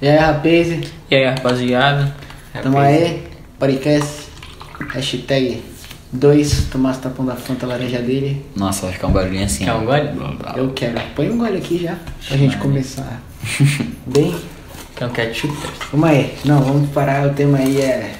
E 0.00 0.06
aí, 0.06 0.16
rapaz? 0.16 0.68
E 1.10 1.14
aí, 1.16 1.24
rapaziada? 1.24 2.14
Tamo 2.62 2.78
aí, 2.78 3.26
podcast, 3.58 4.28
hashtag 4.90 5.60
2, 6.12 6.68
Tomás 6.70 6.98
tapão 6.98 7.26
da 7.26 7.34
Fanta 7.34 7.66
laranja 7.66 7.98
dele. 7.98 8.46
Nossa, 8.54 8.82
vai 8.86 8.92
ficar 8.92 9.08
um 9.08 9.12
barulhinho 9.12 9.44
assim. 9.44 9.64
Quer 9.64 9.72
um 9.72 9.84
gole? 9.84 10.10
Eu 10.56 10.70
quero. 10.72 11.00
Põe 11.16 11.30
um 11.30 11.38
gole 11.38 11.58
aqui 11.58 11.78
já, 11.82 11.96
pra 12.28 12.36
gente 12.36 12.56
começar. 12.58 13.20
Bem, 14.06 14.36
Quer 14.94 15.06
um 15.06 15.10
ketchup? 15.10 15.52
vamos 15.90 16.08
aí. 16.08 16.32
Não, 16.44 16.62
vamos 16.62 16.90
parar, 16.90 17.26
o 17.26 17.34
tema 17.34 17.58
aí 17.58 17.80
é... 17.80 18.14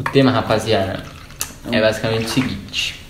O 0.00 0.02
tema, 0.02 0.32
rapaziada, 0.32 1.04
é 1.70 1.80
basicamente 1.80 2.24
o 2.24 2.28
seguinte. 2.28 3.00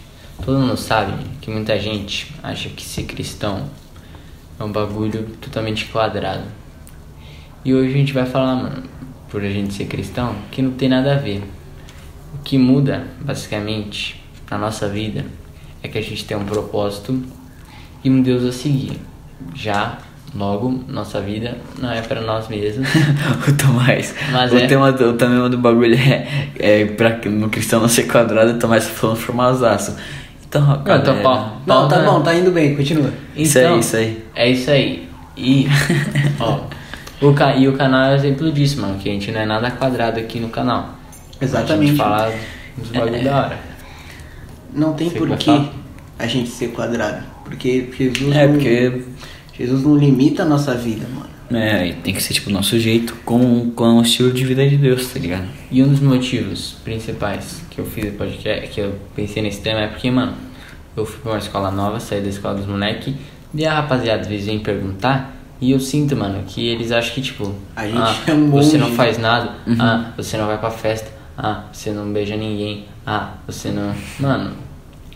Todo 0.44 0.58
mundo 0.58 0.76
sabe 0.76 1.14
que 1.40 1.50
muita 1.50 1.78
gente 1.80 2.34
acha 2.42 2.68
que 2.68 2.82
ser 2.84 3.04
cristão 3.04 3.70
é 4.60 4.62
um 4.62 4.70
bagulho 4.70 5.22
totalmente 5.40 5.86
quadrado. 5.86 6.44
E 7.68 7.74
hoje 7.74 7.90
a 7.90 7.96
gente 7.98 8.14
vai 8.14 8.24
falar, 8.24 8.56
mano, 8.56 8.82
por 9.28 9.44
a 9.44 9.50
gente 9.50 9.74
ser 9.74 9.84
cristão, 9.84 10.34
que 10.50 10.62
não 10.62 10.70
tem 10.70 10.88
nada 10.88 11.12
a 11.12 11.16
ver. 11.18 11.42
O 12.34 12.38
que 12.42 12.56
muda, 12.56 13.04
basicamente, 13.20 14.24
na 14.50 14.56
nossa 14.56 14.88
vida 14.88 15.26
é 15.82 15.86
que 15.86 15.98
a 15.98 16.00
gente 16.00 16.24
tem 16.24 16.34
um 16.34 16.46
propósito 16.46 17.22
e 18.02 18.08
um 18.08 18.22
Deus 18.22 18.42
a 18.42 18.52
seguir. 18.52 18.98
Já, 19.54 19.98
logo, 20.34 20.82
nossa 20.88 21.20
vida 21.20 21.58
não 21.78 21.92
é 21.92 22.00
para 22.00 22.22
nós 22.22 22.48
mesmos. 22.48 22.88
o 23.46 23.52
Tomás. 23.54 24.14
Mas 24.32 24.50
o, 24.50 24.56
é. 24.56 24.66
tema 24.66 24.90
do, 24.90 25.10
o 25.10 25.12
tema 25.12 25.50
do 25.50 25.58
bagulho 25.58 25.94
é, 25.94 26.26
é 26.58 26.86
pra 26.86 27.20
no 27.26 27.50
cristão 27.50 27.82
não 27.82 27.88
ser 27.88 28.04
quadrado, 28.04 28.52
o 28.52 28.58
Tomás 28.58 28.86
tá 28.86 28.94
falando 28.94 29.16
formazaço. 29.18 29.94
Então, 30.48 30.66
Não, 30.66 30.82
cara. 30.84 31.02
tô 31.02 31.14
pau. 31.16 31.60
Não, 31.66 31.86
tá 31.86 31.98
né? 31.98 32.06
bom, 32.06 32.22
tá 32.22 32.34
indo 32.34 32.50
bem, 32.50 32.74
continua. 32.74 33.12
Isso 33.36 33.58
aí, 33.58 33.78
isso 33.78 33.94
aí. 33.94 34.24
É 34.34 34.50
isso 34.50 34.70
aí. 34.70 35.06
E, 35.36 35.68
ó, 36.40 36.60
o, 37.20 37.32
ca- 37.34 37.56
e 37.56 37.66
o 37.68 37.76
canal 37.76 38.10
é 38.12 38.14
exemplo 38.16 38.50
disso, 38.52 38.80
mano, 38.80 38.98
que 38.98 39.08
a 39.08 39.12
gente 39.12 39.30
não 39.30 39.40
é 39.40 39.46
nada 39.46 39.70
quadrado 39.70 40.18
aqui 40.20 40.38
no 40.40 40.48
canal. 40.48 40.94
Exatamente. 41.40 41.82
A 41.82 41.86
gente 41.86 41.96
fala 41.96 42.34
dos 42.76 42.88
bagulho 42.90 43.24
da 43.24 43.36
hora. 43.36 43.58
Não 44.72 44.92
tem 44.92 45.08
Você 45.10 45.18
por 45.18 45.28
quer 45.28 45.36
que 45.38 45.44
falar? 45.46 45.72
a 46.18 46.26
gente 46.26 46.48
ser 46.50 46.68
quadrado. 46.68 47.24
Porque 47.44 47.88
Jesus 47.96 48.34
É, 48.36 48.46
não... 48.46 48.54
porque 48.54 49.02
Jesus 49.56 49.82
não 49.82 49.96
limita 49.96 50.42
a 50.42 50.46
nossa 50.46 50.74
vida, 50.74 51.06
mano. 51.08 51.28
é, 51.62 51.92
tem 52.04 52.12
que 52.14 52.22
ser 52.22 52.34
tipo 52.34 52.50
o 52.50 52.52
nosso 52.52 52.78
jeito, 52.78 53.16
com, 53.24 53.70
com 53.70 53.98
o 53.98 54.02
estilo 54.02 54.30
de 54.32 54.44
vida 54.44 54.68
de 54.68 54.76
Deus, 54.76 55.06
tá 55.08 55.18
ligado? 55.18 55.46
E 55.70 55.82
um 55.82 55.88
dos 55.88 56.00
motivos 56.00 56.76
principais 56.84 57.62
que 57.70 57.80
eu 57.80 57.86
fiz 57.86 58.04
o 58.12 58.12
podcast, 58.16 58.68
que 58.68 58.80
eu 58.80 58.94
pensei 59.16 59.42
nesse 59.42 59.60
tema 59.62 59.80
é 59.80 59.86
porque, 59.86 60.10
mano, 60.10 60.34
eu 60.96 61.06
fui 61.06 61.20
pra 61.20 61.32
uma 61.32 61.38
escola 61.38 61.70
nova, 61.70 61.98
saí 62.00 62.20
da 62.20 62.28
escola 62.28 62.56
dos 62.56 62.66
moleque, 62.66 63.16
e 63.54 63.64
a 63.64 63.74
rapaziada 63.74 64.20
às 64.22 64.28
vezes 64.28 64.44
vem 64.46 64.58
perguntar, 64.58 65.34
e 65.60 65.72
eu 65.72 65.80
sinto, 65.80 66.14
mano, 66.16 66.42
que 66.46 66.66
eles 66.68 66.92
acham 66.92 67.14
que, 67.14 67.20
tipo, 67.22 67.54
A 67.74 67.86
gente 67.86 67.98
ah, 67.98 68.14
é 68.26 68.32
um 68.32 68.50
você 68.50 68.78
não 68.78 68.92
faz 68.92 69.18
nada, 69.18 69.52
ah, 69.78 70.10
você 70.16 70.36
não 70.36 70.46
vai 70.46 70.58
pra 70.58 70.70
festa, 70.70 71.10
ah, 71.36 71.64
você 71.72 71.90
não 71.90 72.12
beija 72.12 72.36
ninguém, 72.36 72.86
ah, 73.06 73.30
você 73.46 73.70
não. 73.70 73.92
Mano, 74.20 74.52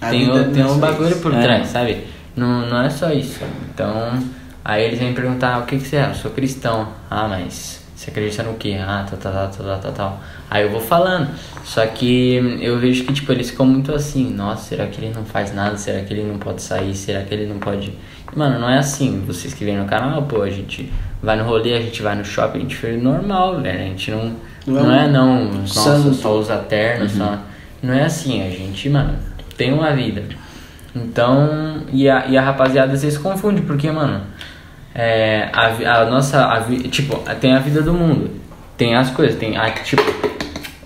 A 0.01 0.11
tem, 0.11 0.31
o- 0.31 0.51
tem 0.53 0.63
é 0.63 0.67
um 0.67 0.70
só 0.70 0.75
bagulho 0.79 1.11
isso. 1.11 1.20
por 1.20 1.33
É. 1.35 1.43
trás, 1.43 1.69
sabe? 1.69 2.05
Não, 2.37 2.67
não 2.69 2.83
é 2.83 2.91
só 2.91 3.11
isso. 3.13 3.41
Então, 3.73 4.19
aí 4.65 4.85
eles 4.85 4.98
vêm 4.98 5.13
perguntar: 5.15 5.59
o 5.61 5.67
que, 5.67 5.77
que 5.79 5.87
você 5.87 5.97
é? 5.97 6.09
Eu 6.11 6.15
sou 6.15 6.31
cristão. 6.31 6.89
Ah, 7.11 7.29
mas 7.29 7.85
você 7.95 8.11
acredita 8.11 8.43
no 8.43 8.55
quê? 8.55 8.77
Ah, 8.81 9.07
tal, 9.09 9.19
tal, 9.19 9.33
tal, 9.33 9.65
tal, 9.67 9.79
tal, 9.79 9.93
tal. 9.93 10.20
Aí 10.51 10.63
eu 10.65 10.70
vou 10.70 10.81
falando. 10.81 11.29
Só 11.65 11.87
que 11.87 12.59
eu 12.61 12.79
vejo 12.79 13.05
que, 13.05 13.13
tipo, 13.13 13.31
eles 13.33 13.51
ficam 13.51 13.67
muito 13.67 13.95
assim: 13.95 14.31
nossa, 14.33 14.70
será 14.70 14.87
que 14.87 14.98
ele 15.01 15.13
não 15.15 15.25
faz 15.25 15.55
nada? 15.55 15.77
Será 15.77 16.01
que 16.03 16.13
ele 16.13 16.23
não 16.25 16.39
pode 16.39 16.63
sair? 16.63 16.95
Será 16.97 17.23
que 17.23 17.33
ele 17.35 17.47
não 17.47 17.59
pode. 17.59 17.93
Mano, 18.35 18.59
não 18.59 18.69
é 18.69 18.79
assim. 18.79 19.23
Vocês 19.27 19.53
que 19.55 19.65
vêm 19.65 19.77
no 19.77 19.85
canal, 19.85 20.23
pô, 20.23 20.43
a 20.43 20.51
gente 20.51 20.93
vai 21.23 21.37
no 21.37 21.45
rolê, 21.45 21.75
a 21.75 21.81
gente 21.81 22.03
vai 22.03 22.15
no 22.15 22.25
shopping, 22.25 22.59
a 22.59 22.63
gente 22.63 22.77
fez 22.77 23.03
normal, 23.03 23.61
velho. 23.61 23.79
A 23.79 23.85
gente 23.85 24.11
não. 24.11 24.37
Não 24.67 24.83
Não 24.85 24.95
é 24.95 25.05
é, 25.05 25.09
um 25.09 25.11
não. 25.11 25.45
Nossa, 25.53 26.13
só 26.15 26.39
usa 26.39 26.57
terno, 26.57 27.09
só. 27.09 27.39
Não 27.83 27.95
é 27.95 28.05
assim, 28.05 28.47
a 28.47 28.51
gente, 28.51 28.89
mano, 28.89 29.17
tem 29.57 29.73
uma 29.73 29.92
vida. 29.92 30.23
Então, 30.95 31.83
e 31.92 32.09
a, 32.09 32.27
e 32.27 32.37
a 32.37 32.42
rapaziada 32.42 32.92
às 32.92 33.03
vezes 33.03 33.19
confunde, 33.19 33.63
porque, 33.63 33.91
mano, 33.91 34.21
é, 34.95 35.48
a, 35.53 36.03
a 36.03 36.05
nossa, 36.07 36.45
a 36.47 36.61
tipo, 36.91 37.17
tem 37.41 37.55
a 37.55 37.59
vida 37.59 37.83
do 37.83 37.92
mundo, 37.92 38.31
tem 38.77 38.95
as 38.95 39.11
coisas, 39.11 39.37
tem, 39.37 39.57
a, 39.57 39.71
tipo, 39.71 40.03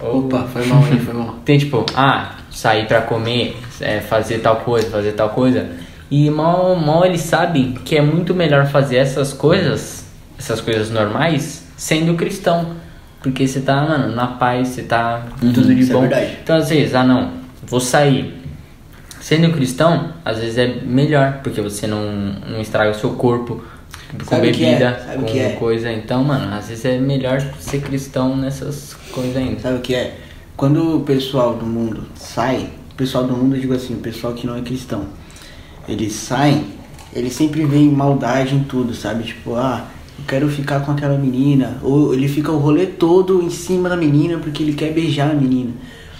Opa, 0.00 0.44
foi 0.44 0.64
mal 0.66 0.84
aí, 0.84 0.98
foi 0.98 1.14
mal. 1.14 1.36
tem 1.44 1.58
tipo, 1.58 1.84
ah, 1.94 2.36
sair 2.50 2.86
pra 2.86 3.00
comer, 3.02 3.56
é, 3.80 4.00
fazer 4.00 4.38
tal 4.38 4.56
coisa, 4.56 4.90
fazer 4.90 5.12
tal 5.12 5.30
coisa. 5.30 5.68
E 6.10 6.30
mal, 6.30 6.76
mal 6.76 7.04
eles 7.04 7.22
sabem 7.22 7.72
que 7.84 7.96
é 7.96 8.00
muito 8.00 8.34
melhor 8.34 8.66
fazer 8.66 8.96
essas 8.96 9.32
coisas, 9.32 10.04
essas 10.38 10.60
coisas 10.60 10.90
normais, 10.90 11.64
sendo 11.76 12.14
cristão. 12.14 12.74
Porque 13.20 13.46
você 13.46 13.60
tá, 13.60 13.82
mano, 13.82 14.14
na 14.14 14.28
paz, 14.28 14.68
você 14.68 14.82
tá 14.82 15.26
tudo 15.40 15.74
de 15.74 15.82
é 15.82 15.92
bom. 15.92 16.00
verdade. 16.02 16.38
então 16.42 16.56
às 16.56 16.68
vezes, 16.68 16.94
ah 16.94 17.02
não, 17.02 17.32
vou 17.66 17.80
sair. 17.80 18.34
Sendo 19.20 19.52
cristão, 19.52 20.12
às 20.24 20.38
vezes 20.38 20.56
é 20.56 20.68
melhor, 20.68 21.40
porque 21.42 21.60
você 21.60 21.88
não, 21.88 22.00
não 22.48 22.60
estraga 22.60 22.92
o 22.92 22.94
seu 22.94 23.10
corpo 23.14 23.64
com 24.16 24.24
Sabe 24.24 24.48
é? 24.48 24.52
bebida, 24.52 25.02
Sabe 25.04 25.24
o 25.24 25.26
com 25.26 25.38
é? 25.38 25.48
coisa. 25.52 25.92
Então, 25.92 26.22
mano, 26.22 26.54
às 26.54 26.68
vezes 26.68 26.84
é 26.84 26.98
melhor 26.98 27.40
ser 27.58 27.80
cristão 27.80 28.36
nessas 28.36 28.94
coisas 29.10 29.36
ainda. 29.36 29.60
Sabe 29.60 29.78
o 29.78 29.80
que 29.80 29.94
é? 29.94 30.16
Quando 30.56 30.98
o 30.98 31.00
pessoal 31.00 31.54
do 31.54 31.66
mundo 31.66 32.04
sai, 32.14 32.70
o 32.92 32.94
pessoal 32.94 33.24
do 33.24 33.36
mundo, 33.36 33.56
eu 33.56 33.60
digo 33.60 33.74
assim, 33.74 33.94
o 33.94 33.98
pessoal 33.98 34.32
que 34.32 34.46
não 34.46 34.56
é 34.56 34.60
cristão, 34.60 35.06
eles 35.88 36.12
saem, 36.12 36.64
eles 37.14 37.32
sempre 37.32 37.64
veem 37.64 37.90
maldade 37.90 38.54
em 38.54 38.64
tudo, 38.64 38.94
sabe? 38.94 39.24
Tipo, 39.24 39.54
ah, 39.54 39.86
eu 40.18 40.24
quero 40.26 40.48
ficar 40.48 40.80
com 40.80 40.92
aquela 40.92 41.16
menina. 41.16 41.78
Ou 41.82 42.12
ele 42.12 42.28
fica 42.28 42.50
o 42.50 42.58
rolê 42.58 42.86
todo 42.86 43.42
em 43.42 43.50
cima 43.50 43.88
da 43.88 43.96
menina 43.96 44.38
porque 44.38 44.62
ele 44.62 44.72
quer 44.74 44.92
beijar 44.92 45.30
a 45.30 45.34
menina. 45.34 45.70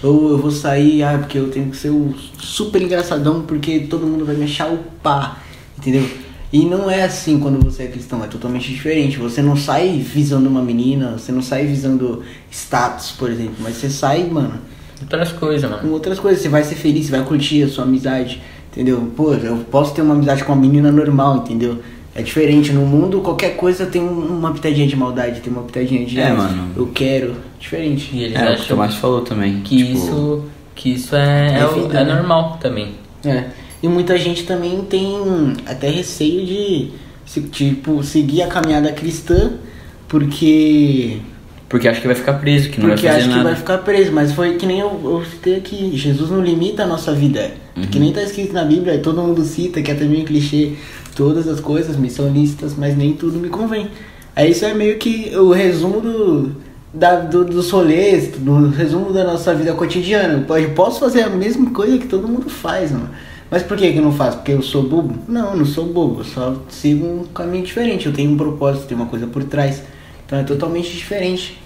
Ou 0.03 0.31
eu 0.31 0.37
vou 0.37 0.51
sair, 0.51 1.03
ah, 1.03 1.17
porque 1.17 1.37
eu 1.37 1.49
tenho 1.49 1.69
que 1.69 1.77
ser 1.77 1.89
o 1.89 2.13
super 2.39 2.81
engraçadão 2.81 3.41
porque 3.41 3.81
todo 3.81 4.05
mundo 4.05 4.25
vai 4.25 4.35
me 4.35 4.45
achar 4.45 4.71
o 4.71 4.77
pá, 5.01 5.39
entendeu? 5.77 6.07
E 6.53 6.65
não 6.65 6.89
é 6.89 7.03
assim 7.03 7.39
quando 7.39 7.63
você 7.63 7.83
é 7.83 7.87
cristão, 7.87 8.23
é 8.23 8.27
totalmente 8.27 8.71
diferente. 8.71 9.17
Você 9.17 9.41
não 9.41 9.57
sai 9.57 9.97
visando 9.97 10.47
uma 10.47 10.61
menina, 10.61 11.17
você 11.17 11.31
não 11.31 11.41
sai 11.41 11.65
visando 11.65 12.23
status, 12.49 13.11
por 13.11 13.29
exemplo, 13.29 13.55
mas 13.59 13.75
você 13.75 13.89
sai, 13.89 14.23
mano, 14.23 14.59
Outras 15.01 15.31
coisas, 15.31 15.69
mano. 15.69 15.81
com 15.83 15.89
outras 15.89 16.19
coisas. 16.19 16.41
Você 16.41 16.49
vai 16.49 16.63
ser 16.63 16.75
feliz, 16.75 17.05
você 17.05 17.11
vai 17.11 17.23
curtir 17.23 17.63
a 17.63 17.67
sua 17.67 17.83
amizade, 17.83 18.41
entendeu? 18.77 19.11
Pô, 19.15 19.33
eu 19.33 19.57
posso 19.71 19.93
ter 19.95 20.01
uma 20.03 20.13
amizade 20.13 20.43
com 20.43 20.53
uma 20.53 20.61
menina 20.61 20.91
normal, 20.91 21.37
entendeu? 21.37 21.79
É 22.13 22.21
diferente. 22.21 22.71
No 22.71 22.81
mundo, 22.85 23.21
qualquer 23.21 23.55
coisa 23.55 23.85
tem 23.87 24.01
um- 24.01 24.37
uma 24.37 24.51
pitadinha 24.53 24.85
de 24.87 24.95
maldade, 24.95 25.39
tem 25.41 25.51
uma 25.51 25.63
pitadinha 25.63 26.05
de. 26.05 26.19
É, 26.19 26.27
ah, 26.27 26.33
mano. 26.35 26.67
Eu 26.75 26.87
quero. 26.93 27.35
Diferente. 27.59 28.09
E 28.13 28.23
eles 28.23 28.39
É, 28.39 28.51
o 28.53 28.55
que 28.55 28.61
o 28.61 28.65
Tomás 28.67 28.95
falou 28.95 29.21
também. 29.21 29.61
que 29.61 29.77
tipo, 29.77 29.91
isso 29.97 30.43
que 30.75 30.89
isso 30.93 31.15
é, 31.15 31.55
É 31.55 31.59
é, 31.59 31.65
o- 31.65 31.91
é 31.91 32.03
né? 32.05 32.13
normal 32.15 32.57
também. 32.61 32.89
É. 33.25 33.45
E 33.81 33.87
muita 33.87 34.17
gente 34.17 34.43
também 34.45 34.81
tem 34.89 35.15
até 35.65 35.89
receio 35.89 36.45
de, 36.45 36.89
tipo, 37.51 38.03
seguir 38.03 38.41
a 38.43 38.47
caminhada 38.47 38.91
cristã, 38.91 39.53
porque. 40.07 41.17
Porque 41.69 41.87
acho 41.87 41.99
que 41.99 42.07
vai 42.07 42.15
ficar 42.15 42.33
preso, 42.33 42.69
que 42.69 42.79
não 42.79 42.89
Porque 42.89 43.03
vai 43.05 43.11
fazer 43.15 43.23
acho 43.25 43.29
que 43.29 43.35
nada. 43.35 43.49
vai 43.49 43.55
ficar 43.59 43.77
preso, 43.79 44.11
mas 44.13 44.31
foi 44.31 44.53
que 44.55 44.65
nem 44.65 44.79
eu, 44.79 44.99
eu 45.03 45.23
citei 45.29 45.57
aqui, 45.57 45.91
Jesus 45.95 46.29
não 46.31 46.41
limita 46.41 46.83
a 46.83 46.87
nossa 46.87 47.13
vida. 47.13 47.51
Que 47.85 47.99
nem 47.99 48.11
tá 48.11 48.23
escrito 48.23 48.53
na 48.53 48.63
Bíblia, 48.63 48.97
todo 48.99 49.21
mundo 49.21 49.43
cita, 49.43 49.81
que 49.81 49.91
é 49.91 49.93
também 49.93 50.23
um 50.23 50.25
clichê, 50.25 50.73
todas 51.15 51.47
as 51.47 51.59
coisas 51.59 51.95
me 51.95 52.09
são 52.09 52.27
lícitas, 52.29 52.73
mas 52.75 52.97
nem 52.97 53.13
tudo 53.13 53.37
me 53.37 53.49
convém. 53.49 53.89
Aí 54.35 54.51
isso 54.51 54.65
é 54.65 54.73
meio 54.73 54.97
que 54.97 55.35
o 55.35 55.51
resumo 55.51 56.01
do, 56.01 56.51
da, 56.93 57.19
do, 57.19 57.45
dos 57.45 57.69
rolês, 57.69 58.29
do 58.37 58.69
resumo 58.69 59.13
da 59.13 59.23
nossa 59.23 59.53
vida 59.53 59.73
cotidiana. 59.73 60.45
Eu 60.47 60.69
posso 60.71 60.99
fazer 60.99 61.21
a 61.21 61.29
mesma 61.29 61.69
coisa 61.71 61.97
que 61.97 62.07
todo 62.07 62.27
mundo 62.27 62.49
faz, 62.49 62.91
mano. 62.91 63.09
Mas 63.49 63.63
por 63.63 63.77
que 63.77 63.91
que 63.91 63.97
eu 63.97 64.03
não 64.03 64.11
faço? 64.11 64.37
Porque 64.37 64.51
eu 64.51 64.61
sou 64.61 64.83
bobo? 64.83 65.15
Não, 65.27 65.51
eu 65.51 65.57
não 65.57 65.65
sou 65.65 65.85
bobo, 65.85 66.21
eu 66.21 66.25
só 66.25 66.55
sigo 66.69 67.05
um 67.05 67.23
caminho 67.25 67.63
diferente, 67.63 68.05
eu 68.05 68.13
tenho 68.13 68.31
um 68.31 68.37
propósito, 68.37 68.87
tem 68.87 68.97
uma 68.97 69.05
coisa 69.05 69.25
por 69.25 69.43
trás. 69.43 69.81
Então 70.25 70.37
é 70.37 70.43
totalmente 70.43 70.91
diferente. 70.91 71.57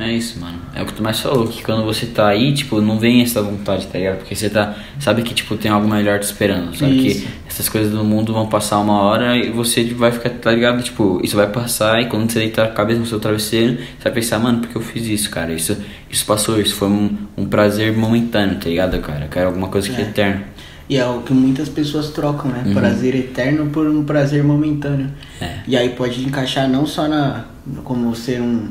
É 0.00 0.12
isso, 0.12 0.38
mano. 0.38 0.58
É 0.74 0.80
o 0.80 0.86
que 0.86 0.92
o 0.92 0.94
Tomás 0.94 1.18
falou, 1.18 1.48
que 1.48 1.60
quando 1.62 1.84
você 1.84 2.06
tá 2.06 2.28
aí, 2.28 2.54
tipo, 2.54 2.80
não 2.80 3.00
vem 3.00 3.20
essa 3.20 3.42
vontade, 3.42 3.84
tá 3.88 3.98
ligado? 3.98 4.18
Porque 4.18 4.34
você 4.34 4.48
tá. 4.48 4.76
Sabe 5.00 5.22
que, 5.22 5.34
tipo, 5.34 5.56
tem 5.56 5.70
algo 5.70 5.88
melhor 5.88 6.20
te 6.20 6.22
esperando. 6.22 6.76
Sabe 6.76 7.04
Isso. 7.08 7.22
que 7.26 7.28
essas 7.48 7.68
coisas 7.68 7.90
do 7.90 8.04
mundo 8.04 8.32
vão 8.32 8.46
passar 8.46 8.78
uma 8.78 9.00
hora 9.02 9.36
e 9.36 9.50
você 9.50 9.82
vai 9.94 10.12
ficar, 10.12 10.30
tá 10.30 10.52
ligado? 10.52 10.82
Tipo, 10.84 11.20
isso 11.24 11.34
vai 11.34 11.48
passar 11.48 12.00
e 12.00 12.06
quando 12.06 12.30
você 12.30 12.38
deitar 12.38 12.66
a 12.66 12.68
cabeça 12.68 13.00
no 13.00 13.06
seu 13.06 13.18
travesseiro, 13.18 13.74
você 13.76 14.04
vai 14.04 14.12
pensar, 14.12 14.38
mano, 14.38 14.60
por 14.60 14.68
que 14.68 14.76
eu 14.76 14.82
fiz 14.82 15.04
isso, 15.06 15.30
cara? 15.30 15.52
Isso, 15.52 15.76
isso 16.08 16.24
passou, 16.24 16.60
isso 16.60 16.76
foi 16.76 16.86
um, 16.88 17.16
um 17.36 17.46
prazer 17.46 17.92
momentâneo, 17.96 18.54
tá 18.56 18.68
ligado, 18.68 18.98
cara? 19.00 19.24
Eu 19.24 19.28
quero 19.28 19.46
alguma 19.48 19.66
coisa 19.66 19.88
que 19.88 19.96
é 20.00 20.04
É. 20.04 20.08
eterna. 20.08 20.42
E 20.88 20.96
é 20.96 21.04
o 21.06 21.20
que 21.22 21.34
muitas 21.34 21.68
pessoas 21.68 22.10
trocam, 22.10 22.50
né? 22.50 22.64
Prazer 22.72 23.14
eterno 23.16 23.66
por 23.70 23.86
um 23.86 24.04
prazer 24.04 24.42
momentâneo. 24.44 25.10
É. 25.40 25.56
E 25.66 25.76
aí 25.76 25.90
pode 25.90 26.24
encaixar 26.24 26.66
não 26.68 26.86
só 26.86 27.06
na 27.08 27.44
como 27.84 28.14
ser 28.14 28.40
um, 28.40 28.70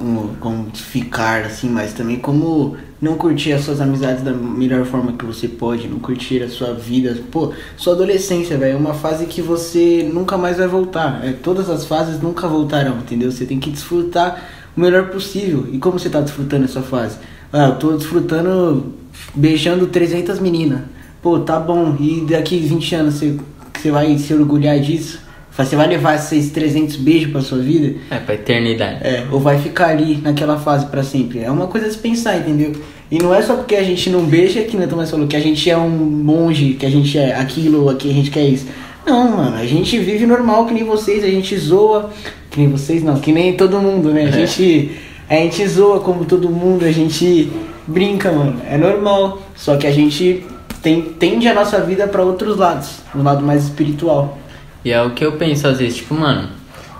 um 0.00 0.34
como 0.40 0.70
ficar 0.74 1.42
assim, 1.44 1.68
mas 1.68 1.92
também 1.92 2.18
como 2.18 2.76
não 3.00 3.16
curtir 3.16 3.52
as 3.52 3.62
suas 3.62 3.80
amizades 3.80 4.24
da 4.24 4.32
melhor 4.32 4.84
forma 4.84 5.12
que 5.12 5.24
você 5.24 5.46
pode, 5.46 5.86
não 5.86 5.98
curtir 5.98 6.42
a 6.42 6.48
sua 6.48 6.72
vida. 6.72 7.16
Pô, 7.30 7.52
sua 7.76 7.94
adolescência, 7.94 8.56
velho, 8.56 8.74
é 8.74 8.76
uma 8.76 8.94
fase 8.94 9.26
que 9.26 9.40
você 9.40 10.08
nunca 10.12 10.36
mais 10.36 10.56
vai 10.56 10.66
voltar. 10.66 11.24
É, 11.24 11.32
todas 11.32 11.70
as 11.70 11.84
fases 11.84 12.20
nunca 12.20 12.48
voltarão, 12.48 12.98
entendeu? 12.98 13.30
Você 13.30 13.44
tem 13.44 13.60
que 13.60 13.70
desfrutar 13.70 14.42
o 14.76 14.80
melhor 14.80 15.10
possível. 15.10 15.66
E 15.70 15.78
como 15.78 15.98
você 15.98 16.08
tá 16.08 16.20
desfrutando 16.20 16.64
essa 16.64 16.82
fase? 16.82 17.18
Ah, 17.52 17.68
eu 17.68 17.76
tô 17.76 17.96
desfrutando 17.96 18.94
beijando 19.34 19.86
300 19.86 20.40
meninas. 20.40 20.80
Pô, 21.22 21.38
tá 21.38 21.58
bom. 21.58 21.96
E 22.00 22.26
daqui 22.28 22.58
20 22.58 22.94
anos 22.96 23.14
você, 23.14 23.38
você 23.72 23.90
vai 23.90 24.18
se 24.18 24.34
orgulhar 24.34 24.78
disso? 24.80 25.20
Você 25.56 25.76
vai 25.76 25.86
levar 25.86 26.16
esses 26.16 26.50
300 26.50 26.96
beijos 26.96 27.30
pra 27.30 27.40
sua 27.40 27.58
vida? 27.58 27.96
É, 28.10 28.16
pra 28.18 28.34
eternidade. 28.34 28.98
É, 29.02 29.24
ou 29.30 29.38
vai 29.38 29.58
ficar 29.58 29.88
ali 29.90 30.16
naquela 30.16 30.58
fase 30.58 30.86
para 30.86 31.02
sempre. 31.04 31.40
É 31.40 31.50
uma 31.50 31.68
coisa 31.68 31.86
a 31.86 31.90
se 31.90 31.98
pensar, 31.98 32.36
entendeu? 32.38 32.72
E 33.08 33.18
não 33.20 33.32
é 33.32 33.40
só 33.40 33.54
porque 33.54 33.76
a 33.76 33.82
gente 33.84 34.10
não 34.10 34.24
beija, 34.24 34.62
que 34.62 34.76
o 34.76 34.88
Tomás 34.88 35.10
falou, 35.10 35.28
que 35.28 35.36
a 35.36 35.40
gente 35.40 35.70
é 35.70 35.76
um 35.76 35.88
monge, 35.90 36.72
que 36.74 36.84
a 36.84 36.90
gente 36.90 37.16
é 37.16 37.36
aquilo, 37.36 37.88
aqui 37.88 38.10
a 38.10 38.12
gente 38.12 38.30
quer 38.32 38.44
isso. 38.44 38.66
Não, 39.06 39.36
mano, 39.36 39.56
a 39.56 39.64
gente 39.66 39.96
vive 39.98 40.26
normal 40.26 40.66
que 40.66 40.74
nem 40.74 40.82
vocês, 40.82 41.22
a 41.22 41.28
gente 41.28 41.56
zoa, 41.56 42.10
que 42.50 42.58
nem 42.58 42.68
vocês 42.68 43.04
não, 43.04 43.20
que 43.20 43.30
nem 43.30 43.52
todo 43.52 43.78
mundo, 43.78 44.10
né? 44.12 44.24
A 44.24 44.28
É. 44.28 44.32
gente, 44.46 44.90
a 45.28 45.34
gente 45.36 45.64
zoa 45.68 46.00
como 46.00 46.24
todo 46.24 46.48
mundo, 46.50 46.84
a 46.84 46.90
gente 46.90 47.48
brinca, 47.86 48.32
mano. 48.32 48.56
É 48.68 48.76
normal. 48.76 49.40
Só 49.54 49.76
que 49.76 49.86
a 49.86 49.92
gente 49.92 50.42
tem, 50.82 51.00
tende 51.02 51.46
a 51.46 51.54
nossa 51.54 51.80
vida 51.80 52.08
para 52.08 52.24
outros 52.24 52.56
lados, 52.56 52.88
um 53.14 53.22
lado 53.22 53.44
mais 53.44 53.64
espiritual. 53.64 54.38
E 54.84 54.90
é 54.92 55.02
o 55.02 55.10
que 55.10 55.24
eu 55.24 55.32
penso 55.32 55.66
às 55.66 55.78
vezes, 55.78 55.96
tipo, 55.96 56.14
mano, 56.14 56.48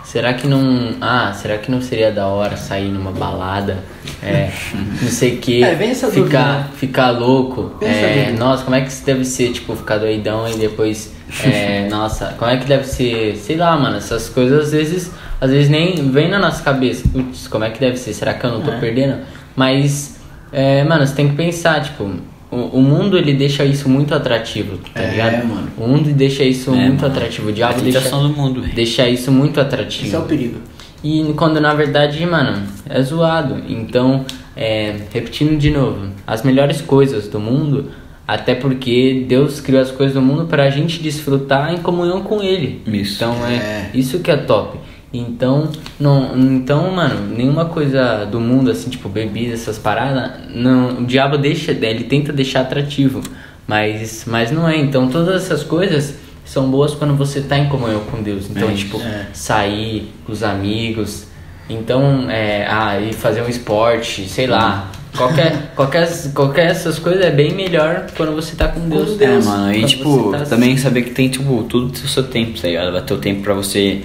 será 0.04 0.32
que 0.34 0.46
não. 0.46 0.94
Ah, 1.00 1.32
será 1.34 1.58
que 1.58 1.70
não 1.70 1.81
seria 1.82 2.10
da 2.10 2.26
hora 2.26 2.56
sair 2.56 2.88
numa 2.90 3.10
balada? 3.12 3.78
É, 4.22 4.50
não 5.02 5.08
sei 5.10 5.34
o 5.34 5.38
que. 5.38 5.62
É, 5.62 5.75
vem 5.75 5.90
essa 5.90 6.06
dúvida, 6.06 6.25
ficar, 6.26 6.58
né? 6.60 6.66
ficar 6.76 7.10
louco. 7.10 7.75
Essa 7.81 7.90
É, 8.06 8.32
nossa, 8.32 8.64
como 8.64 8.75
é 8.76 8.81
que 8.81 8.88
isso 8.88 9.04
deve 9.04 9.25
ser, 9.25 9.52
tipo, 9.52 9.75
ficar 9.76 9.98
doidão 9.98 10.48
e 10.48 10.56
depois. 10.56 11.12
É, 11.44 11.86
nossa, 11.90 12.34
como 12.38 12.50
é 12.50 12.56
que 12.56 12.64
deve 12.66 12.84
ser, 12.84 13.36
sei 13.36 13.56
lá, 13.56 13.76
mano, 13.76 13.96
essas 13.96 14.28
coisas 14.28 14.66
às 14.66 14.72
vezes, 14.72 15.10
às 15.40 15.50
vezes 15.50 15.69
nem 15.69 16.10
vem 16.10 16.28
na 16.30 16.38
nossa 16.38 16.62
cabeça. 16.62 17.06
Putz, 17.08 17.46
como 17.48 17.64
é 17.64 17.70
que 17.70 17.80
deve 17.80 17.96
ser? 17.98 18.12
Será 18.14 18.32
que 18.34 18.44
eu 18.46 18.50
não 18.52 18.62
tô 18.62 18.70
É. 18.70 18.78
perdendo? 18.80 19.19
Mas, 19.54 20.19
é, 20.52 20.82
mano, 20.84 21.06
você 21.06 21.14
tem 21.14 21.28
que 21.28 21.34
pensar, 21.37 21.82
tipo, 21.82 22.10
o, 22.54 22.78
o 22.78 22.82
mundo 22.82 23.16
ele 23.18 23.32
deixa 23.34 23.64
isso 23.64 23.88
muito 23.88 24.14
atrativo, 24.14 24.78
tá 24.92 25.00
É, 25.02 25.10
ligado? 25.10 25.46
mano. 25.46 25.68
O 25.76 25.86
mundo 25.88 26.10
deixa 26.12 26.44
isso 26.44 26.70
É, 26.70 26.76
muito 26.76 27.02
mano. 27.02 27.14
atrativo. 27.14 27.46
O 27.46 27.50
É 27.50 27.52
a 27.52 27.54
diabo 27.56 27.80
deixa, 27.80 27.98
tentação 27.98 28.22
do 28.22 28.28
mundo, 28.34 28.60
deixa 28.74 29.08
isso 29.08 29.30
muito 29.32 29.60
atrativo. 29.60 30.06
Esse 30.06 30.14
é 30.14 30.18
o 30.18 30.22
perigo. 30.22 30.58
E 31.02 31.32
quando 31.36 31.60
na 31.60 31.74
verdade, 31.74 32.24
mano, 32.26 32.62
é 32.88 33.02
zoado. 33.02 33.56
Então, 33.68 34.24
é, 34.56 34.94
repetindo 35.12 35.58
de 35.58 35.70
novo, 35.70 36.08
as 36.26 36.42
melhores 36.42 36.80
coisas 36.80 37.28
do 37.28 37.38
mundo, 37.38 37.90
até 38.26 38.54
porque 38.54 39.24
Deus 39.28 39.60
criou 39.60 39.82
as 39.82 39.90
coisas 39.90 40.14
do 40.14 40.22
mundo 40.22 40.46
pra 40.46 40.70
gente 40.70 41.02
desfrutar 41.02 41.74
em 41.74 41.78
comunhão 41.78 42.22
com 42.22 42.42
Ele. 42.42 42.80
Isso. 42.86 43.16
Então 43.16 43.34
é, 43.46 43.54
É. 43.54 43.90
isso 43.92 44.20
que 44.20 44.30
é 44.30 44.36
top. 44.36 44.78
Então, 45.16 45.70
não, 45.99 46.37
então, 46.37 46.90
mano, 46.90 47.28
nenhuma 47.37 47.66
coisa 47.66 48.25
do 48.26 48.40
mundo 48.40 48.70
assim, 48.70 48.90
tipo 48.90 49.08
bebida, 49.08 49.55
essas 49.55 49.78
paradas, 49.78 50.32
não, 50.55 50.99
o 51.02 51.06
diabo 51.06 51.38
deixa, 51.38 51.70
ele 51.70 52.05
tenta 52.05 52.32
deixar 52.32 52.62
atrativo, 52.62 53.22
mas 53.66 54.25
mas 54.26 54.50
não 54.50 54.69
é. 54.69 54.76
Então, 54.76 55.08
todas 55.08 55.43
essas 55.44 55.62
coisas 55.62 56.16
são 56.44 56.69
boas 56.70 56.94
quando 56.94 57.14
você 57.16 57.40
tá 57.40 57.56
em 57.56 57.69
comunhão 57.69 58.00
com 58.11 58.20
Deus. 58.22 58.50
Então, 58.50 58.69
É 58.69 58.72
tipo, 58.75 59.00
É. 59.00 59.26
sair 59.32 60.12
com 60.26 60.32
os 60.32 60.43
amigos. 60.43 61.26
Então, 61.70 62.28
é, 62.31 62.66
ah, 62.69 63.00
e 63.00 63.12
fazer 63.14 63.40
um 63.43 63.49
esporte, 63.49 64.28
sei 64.28 64.46
lá. 64.46 64.90
Qualquer, 65.16 65.72
qualquer, 65.76 66.08
qualquer 66.34 66.66
essas 66.72 66.99
coisas 66.99 67.25
é 67.25 67.31
bem 67.31 67.52
melhor 67.55 68.06
quando 68.16 68.32
você 68.34 68.56
tá 68.56 68.66
com 68.69 68.87
Deus. 68.88 69.12
Com 69.12 69.16
Deus. 69.16 69.46
É, 69.46 69.49
mano, 69.49 69.72
e 69.75 69.84
tipo, 69.87 70.32
tá- 70.32 70.40
também 70.40 70.76
saber 70.76 71.02
que 71.02 71.11
tem, 71.11 71.28
tipo, 71.28 71.62
tudo 71.69 71.87
do 71.87 71.96
seu 72.08 72.25
tempo, 72.25 72.61
tá 72.61 72.66
ligado? 72.66 72.90
Vai 72.93 73.00
ter 73.00 73.14
o 73.14 73.19
tempo 73.19 73.40
pra 73.43 73.55
você, 73.55 74.02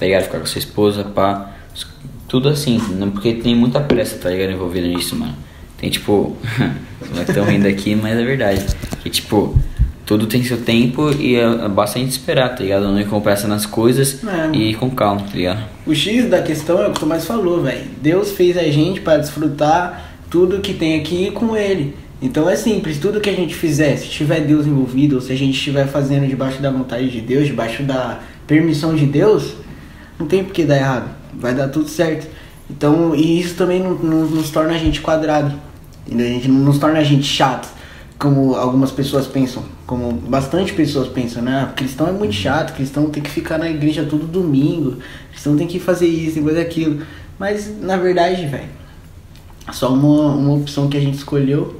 tá 0.00 0.06
ligado? 0.06 0.22
Ficar 0.24 0.40
com 0.40 0.46
sua 0.46 0.58
esposa, 0.58 1.04
pá. 1.04 1.52
Tudo 2.26 2.48
assim, 2.48 2.80
não- 2.98 3.10
porque 3.10 3.34
tem 3.34 3.54
muita 3.54 3.80
pressa, 3.80 4.16
tá 4.16 4.30
ligado? 4.30 4.52
Envolvida 4.52 4.86
nisso, 4.88 5.14
mano. 5.16 5.34
Tem, 5.76 5.90
tipo, 5.90 6.36
não 7.14 7.22
é 7.22 7.24
tão 7.24 7.44
rindo 7.44 7.66
aqui, 7.68 7.94
mas 7.94 8.16
é 8.18 8.24
verdade. 8.24 8.64
Que, 9.02 9.10
tipo, 9.10 9.56
tudo 10.06 10.26
tem 10.26 10.42
seu 10.42 10.58
tempo 10.58 11.10
e 11.18 11.36
é, 11.36 11.68
basta 11.68 11.98
a 11.98 12.02
gente 12.02 12.12
esperar, 12.12 12.50
tá 12.54 12.62
ligado? 12.62 12.84
Não 12.84 13.00
ir 13.00 13.06
com 13.06 13.20
pressa 13.20 13.46
nas 13.48 13.66
coisas 13.66 14.22
É. 14.24 14.50
e 14.56 14.70
ir 14.70 14.74
com 14.74 14.90
calma, 14.90 15.22
tá 15.22 15.34
ligado? 15.36 15.62
O 15.86 15.94
X 15.94 16.28
da 16.28 16.40
questão 16.42 16.78
é 16.80 16.86
o 16.88 16.92
que 16.92 16.98
o 16.98 17.00
Tomás 17.00 17.24
falou, 17.24 17.62
velho. 17.62 17.82
Deus 18.00 18.30
fez 18.32 18.56
a 18.56 18.62
gente 18.64 19.00
para 19.00 19.18
desfrutar 19.18 20.12
tudo 20.30 20.60
que 20.60 20.74
tem 20.74 21.00
aqui 21.00 21.30
com 21.32 21.56
Ele. 21.56 21.96
Então 22.22 22.48
é 22.48 22.54
simples, 22.54 22.98
tudo 22.98 23.18
que 23.20 23.30
a 23.30 23.34
gente 23.34 23.54
fizer, 23.54 23.96
se 23.96 24.06
tiver 24.06 24.40
Deus 24.42 24.66
envolvido, 24.66 25.16
ou 25.16 25.22
se 25.22 25.32
a 25.32 25.36
gente 25.36 25.54
estiver 25.56 25.86
fazendo 25.88 26.28
debaixo 26.28 26.60
da 26.60 26.70
vontade 26.70 27.08
de 27.10 27.20
Deus, 27.20 27.46
debaixo 27.46 27.82
da 27.82 28.20
permissão 28.46 28.94
de 28.94 29.06
Deus, 29.06 29.54
não 30.20 30.26
tem 30.26 30.44
por 30.44 30.52
que 30.52 30.64
dar 30.64 30.76
errado. 30.76 31.10
Vai 31.34 31.54
dar 31.54 31.68
tudo 31.68 31.88
certo. 31.88 32.28
Então, 32.68 33.14
e 33.14 33.40
isso 33.40 33.54
também 33.56 33.82
não, 33.82 33.94
não 33.94 34.26
nos 34.26 34.50
torna 34.50 34.74
a 34.74 34.78
gente 34.78 35.00
quadrado. 35.00 35.54
A 36.06 36.16
gente 36.16 36.48
não 36.48 36.60
nos 36.60 36.78
torna 36.78 36.98
a 36.98 37.04
gente 37.04 37.24
chato, 37.24 37.68
como 38.18 38.54
algumas 38.54 38.90
pessoas 38.90 39.26
pensam, 39.26 39.62
como 39.86 40.12
bastante 40.12 40.72
pessoas 40.72 41.08
pensam, 41.08 41.42
né? 41.42 41.66
Ah, 41.68 41.72
cristão 41.72 42.08
é 42.08 42.12
muito 42.12 42.34
chato, 42.34 42.74
cristão 42.74 43.08
tem 43.10 43.22
que 43.22 43.30
ficar 43.30 43.58
na 43.58 43.68
igreja 43.68 44.04
todo 44.04 44.26
domingo, 44.26 44.96
cristão 45.30 45.56
tem 45.56 45.66
que 45.66 45.78
fazer 45.78 46.06
isso, 46.06 46.34
tem 46.34 46.42
que 46.42 46.48
fazer 46.48 46.62
aquilo. 46.62 47.04
Mas 47.38 47.80
na 47.80 47.96
verdade, 47.96 48.44
velho, 48.46 48.68
só 49.72 49.92
uma, 49.92 50.34
uma 50.34 50.54
opção 50.54 50.88
que 50.88 50.96
a 50.96 51.00
gente 51.00 51.14
escolheu 51.14 51.79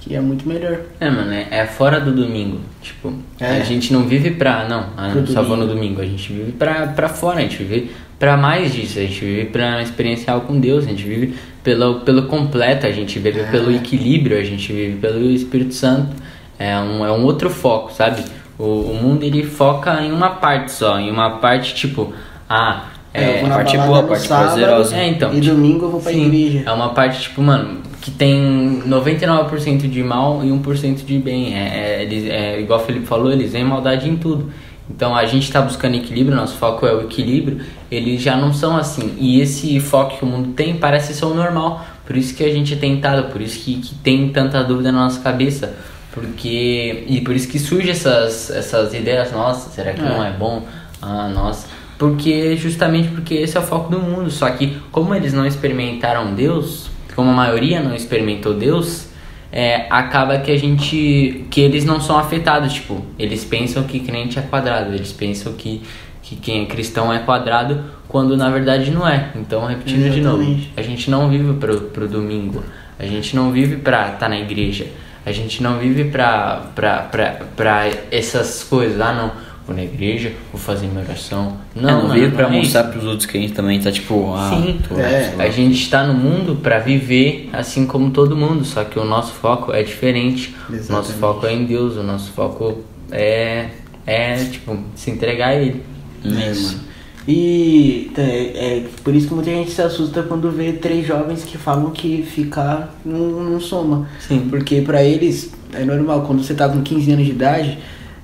que 0.00 0.14
é 0.14 0.20
muito 0.20 0.48
melhor. 0.48 0.78
É, 0.98 1.10
mano, 1.10 1.32
é, 1.32 1.46
é 1.50 1.66
fora 1.66 2.00
do 2.00 2.10
domingo. 2.12 2.58
Tipo, 2.82 3.12
É. 3.38 3.58
a 3.58 3.60
gente 3.60 3.92
não 3.92 4.04
vive 4.04 4.30
pra. 4.32 4.66
Não, 4.68 4.86
ah, 4.96 5.12
só 5.26 5.42
vou 5.42 5.56
no 5.56 5.66
domingo. 5.66 6.00
A 6.00 6.06
gente 6.06 6.32
vive 6.32 6.52
pra, 6.52 6.86
pra 6.88 7.08
fora, 7.08 7.38
a 7.38 7.42
gente 7.42 7.62
vive 7.62 7.90
pra 8.18 8.36
mais 8.36 8.72
disso. 8.72 8.98
A 8.98 9.02
gente 9.02 9.20
vive 9.24 9.44
pra 9.46 9.82
experiencial 9.82 10.40
com 10.42 10.58
Deus, 10.58 10.84
a 10.86 10.88
gente 10.88 11.04
vive 11.04 11.34
pelo, 11.62 12.00
pelo 12.00 12.22
completo, 12.24 12.86
a 12.86 12.90
gente 12.90 13.18
vive 13.18 13.40
É. 13.40 13.44
pelo 13.44 13.70
equilíbrio, 13.74 14.38
a 14.38 14.42
gente 14.42 14.72
vive 14.72 14.96
pelo 14.96 15.30
Espírito 15.30 15.74
Santo. 15.74 16.16
É 16.58 16.76
um, 16.78 17.04
é 17.04 17.12
um 17.12 17.24
outro 17.24 17.48
foco, 17.50 17.92
sabe? 17.92 18.22
O, 18.58 18.64
o 18.64 18.94
mundo 19.02 19.22
ele 19.24 19.42
foca 19.44 20.02
em 20.02 20.12
uma 20.12 20.30
parte 20.30 20.72
só, 20.72 20.98
em 20.98 21.10
uma 21.10 21.38
parte 21.38 21.74
tipo, 21.74 22.12
ah, 22.48 22.84
é, 23.12 23.42
na 23.42 23.56
parte 23.56 23.76
boa, 23.78 24.02
parte 24.02 24.26
sábado, 24.28 24.46
prazerosa. 24.54 24.96
É, 24.96 25.08
então, 25.08 25.32
E 25.34 25.40
tipo, 25.40 25.54
domingo 25.54 25.86
eu 25.86 25.90
vou 25.90 26.00
pra 26.00 26.12
Sim, 26.12 26.26
igreja. 26.26 26.62
É 26.66 26.70
uma 26.72 26.90
parte, 26.90 27.22
tipo, 27.22 27.40
mano, 27.42 27.78
que 28.00 28.10
tem 28.10 28.82
99% 28.86 29.88
de 29.88 30.02
mal 30.02 30.42
e 30.44 30.48
1% 30.48 31.04
de 31.04 31.18
bem. 31.18 31.54
É, 31.56 32.04
é, 32.04 32.28
é, 32.28 32.60
igual 32.60 32.80
o 32.80 32.82
Felipe 32.82 33.06
falou, 33.06 33.30
eles 33.30 33.52
veem 33.52 33.64
maldade 33.64 34.08
em 34.08 34.16
tudo. 34.16 34.50
Então 34.88 35.14
a 35.14 35.24
gente 35.24 35.50
tá 35.52 35.60
buscando 35.62 35.96
equilíbrio, 35.96 36.36
nosso 36.36 36.56
foco 36.56 36.84
é 36.84 36.92
o 36.92 37.02
equilíbrio, 37.02 37.60
eles 37.90 38.20
já 38.20 38.36
não 38.36 38.52
são 38.52 38.76
assim. 38.76 39.14
E 39.18 39.40
esse 39.40 39.78
foco 39.78 40.18
que 40.18 40.24
o 40.24 40.26
mundo 40.26 40.52
tem 40.52 40.76
parece 40.76 41.14
ser 41.14 41.26
o 41.26 41.34
normal. 41.34 41.84
Por 42.04 42.16
isso 42.16 42.34
que 42.34 42.42
a 42.42 42.52
gente 42.52 42.74
é 42.74 42.76
tentado, 42.76 43.30
por 43.30 43.40
isso 43.40 43.60
que, 43.60 43.76
que 43.76 43.94
tem 43.96 44.30
tanta 44.30 44.64
dúvida 44.64 44.90
na 44.90 45.04
nossa 45.04 45.20
cabeça. 45.20 45.74
Porque. 46.12 47.04
E 47.06 47.20
por 47.20 47.36
isso 47.36 47.46
que 47.48 47.58
surgem 47.58 47.90
essas, 47.92 48.50
essas 48.50 48.92
ideias, 48.92 49.30
nossa, 49.30 49.70
será 49.70 49.92
que 49.92 50.00
É. 50.00 50.04
não 50.04 50.24
é 50.24 50.32
bom? 50.32 50.66
Ah, 51.00 51.28
nossa. 51.28 51.68
Porque 51.96 52.56
justamente 52.56 53.08
porque 53.08 53.34
esse 53.34 53.56
é 53.56 53.60
o 53.60 53.62
foco 53.62 53.90
do 53.90 54.00
mundo. 54.00 54.28
Só 54.28 54.50
que 54.50 54.76
como 54.90 55.14
eles 55.14 55.32
não 55.32 55.46
experimentaram 55.46 56.34
Deus, 56.34 56.89
como 57.14 57.30
a 57.30 57.34
maioria 57.34 57.80
não 57.80 57.94
experimentou 57.94 58.54
Deus, 58.54 59.08
é, 59.52 59.86
acaba 59.90 60.38
que 60.38 60.50
a 60.50 60.56
gente. 60.56 61.44
que 61.50 61.60
eles 61.60 61.84
não 61.84 62.00
são 62.00 62.18
afetados, 62.18 62.72
tipo, 62.72 63.04
eles 63.18 63.44
pensam 63.44 63.82
que 63.82 64.00
crente 64.00 64.38
é 64.38 64.42
quadrado, 64.42 64.94
eles 64.94 65.12
pensam 65.12 65.52
que, 65.54 65.82
que 66.22 66.36
quem 66.36 66.62
é 66.62 66.66
cristão 66.66 67.12
é 67.12 67.18
quadrado, 67.18 67.82
quando 68.06 68.36
na 68.36 68.48
verdade 68.48 68.90
não 68.90 69.06
é. 69.06 69.30
Então, 69.34 69.66
repetindo 69.66 70.10
de 70.10 70.20
novo, 70.20 70.42
Exatamente. 70.42 70.72
a 70.76 70.82
gente 70.82 71.10
não 71.10 71.28
vive 71.28 71.52
pro, 71.54 71.80
pro 71.80 72.06
domingo, 72.08 72.62
a 72.98 73.04
gente 73.04 73.34
não 73.34 73.50
vive 73.50 73.76
pra 73.76 74.12
estar 74.12 74.28
na 74.28 74.38
igreja, 74.38 74.86
a 75.26 75.32
gente 75.32 75.62
não 75.62 75.78
vive 75.78 76.04
pra, 76.04 76.66
pra, 76.74 76.98
pra, 77.02 77.40
pra 77.56 77.88
essas 78.10 78.62
coisas, 78.62 79.00
ah 79.00 79.12
não, 79.12 79.32
na 79.74 79.82
igreja, 79.84 80.32
vou 80.52 80.60
fazer 80.60 80.86
minha 80.86 81.02
oração. 81.02 81.56
Não, 81.74 81.82
Não, 81.82 81.90
não 82.02 82.08
mano, 82.08 82.14
veio 82.20 82.32
pra 82.32 82.48
não 82.48 82.54
é 82.56 82.58
mostrar 82.58 82.82
isso. 82.82 82.90
pros 82.92 83.04
outros 83.04 83.26
que 83.26 83.36
a 83.38 83.40
gente 83.40 83.52
também 83.52 83.80
tá 83.80 83.90
tipo, 83.92 84.32
ah, 84.34 84.50
Sim, 84.50 84.80
tô- 84.88 84.98
é, 84.98 85.34
a 85.38 85.50
gente 85.50 85.80
está 85.82 86.06
no 86.06 86.14
mundo 86.14 86.56
para 86.62 86.78
viver 86.78 87.48
assim 87.52 87.86
como 87.86 88.10
todo 88.10 88.36
mundo, 88.36 88.64
só 88.64 88.84
que 88.84 88.98
o 88.98 89.04
nosso 89.04 89.32
foco 89.34 89.72
é 89.72 89.82
diferente. 89.82 90.54
O 90.68 90.72
nosso 90.72 90.82
Exatamente. 90.84 91.12
foco 91.18 91.46
é 91.46 91.52
em 91.54 91.64
Deus, 91.64 91.96
o 91.96 92.02
nosso 92.02 92.30
foco 92.32 92.78
é 93.10 93.68
é 94.06 94.44
tipo 94.46 94.76
se 94.94 95.10
entregar 95.10 95.48
a 95.48 95.54
ele. 95.56 95.82
É, 96.24 96.50
Isso. 96.50 96.72
mano. 96.76 96.90
E 97.28 98.10
é, 98.16 98.22
é 98.22 98.84
por 99.04 99.14
isso 99.14 99.28
que 99.28 99.34
muita 99.34 99.50
gente 99.50 99.70
se 99.70 99.80
assusta 99.82 100.22
quando 100.22 100.50
vê 100.50 100.72
três 100.72 101.06
jovens 101.06 101.44
que 101.44 101.56
falam 101.58 101.90
que 101.90 102.22
ficar 102.22 102.94
não, 103.04 103.18
não 103.44 103.60
soma. 103.60 104.08
Sim. 104.18 104.46
Porque 104.50 104.80
pra 104.80 105.02
eles 105.04 105.52
é 105.72 105.84
normal, 105.84 106.22
quando 106.22 106.42
você 106.42 106.54
tá 106.54 106.68
com 106.68 106.80
15 106.82 107.12
anos 107.12 107.26
de 107.26 107.30
idade, 107.32 107.78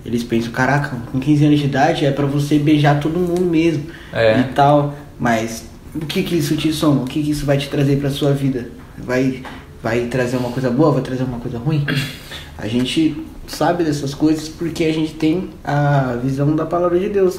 eles 0.07 0.23
pensam, 0.23 0.53
caraca, 0.53 0.97
com 1.11 1.19
15 1.19 1.45
anos 1.47 1.59
de 1.59 1.65
idade 1.67 2.05
é 2.07 2.11
pra 2.13 2.25
você 2.27 2.59
beijar 2.59 3.01
todo 3.01 3.19
mundo 3.19 3.43
mesmo 3.43 3.87
É. 4.13 4.41
e 4.41 4.45
tal. 4.55 4.95
Mas 5.19 5.69
o 5.95 6.07
que 6.07 6.23
que 6.23 6.37
isso 6.37 6.57
te 6.57 6.73
soma? 6.73 7.03
O 7.03 7.07
que 7.07 7.23
que 7.23 7.31
isso 7.31 7.45
vai 7.45 7.59
te 7.59 7.69
trazer 7.69 7.97
pra 7.97 8.09
sua 8.11 8.33
vida? 8.33 8.69
Vai, 8.97 9.43
vai 9.83 10.01
trazer 10.07 10.37
uma 10.37 10.51
coisa 10.51 10.71
boa, 10.71 10.93
vai 10.93 11.03
trazer 11.03 11.25
uma 11.25 11.39
coisa 11.39 11.59
ruim. 11.59 11.85
A 12.57 12.67
gente 12.69 13.17
sabe 13.47 13.85
dessas 13.85 14.15
coisas 14.15 14.49
porque 14.49 14.85
a 14.85 14.93
gente 14.93 15.13
tem 15.13 15.51
a 15.63 16.19
visão 16.25 16.57
da 16.57 16.65
palavra 16.65 16.99
de 16.99 17.09
Deus. 17.11 17.39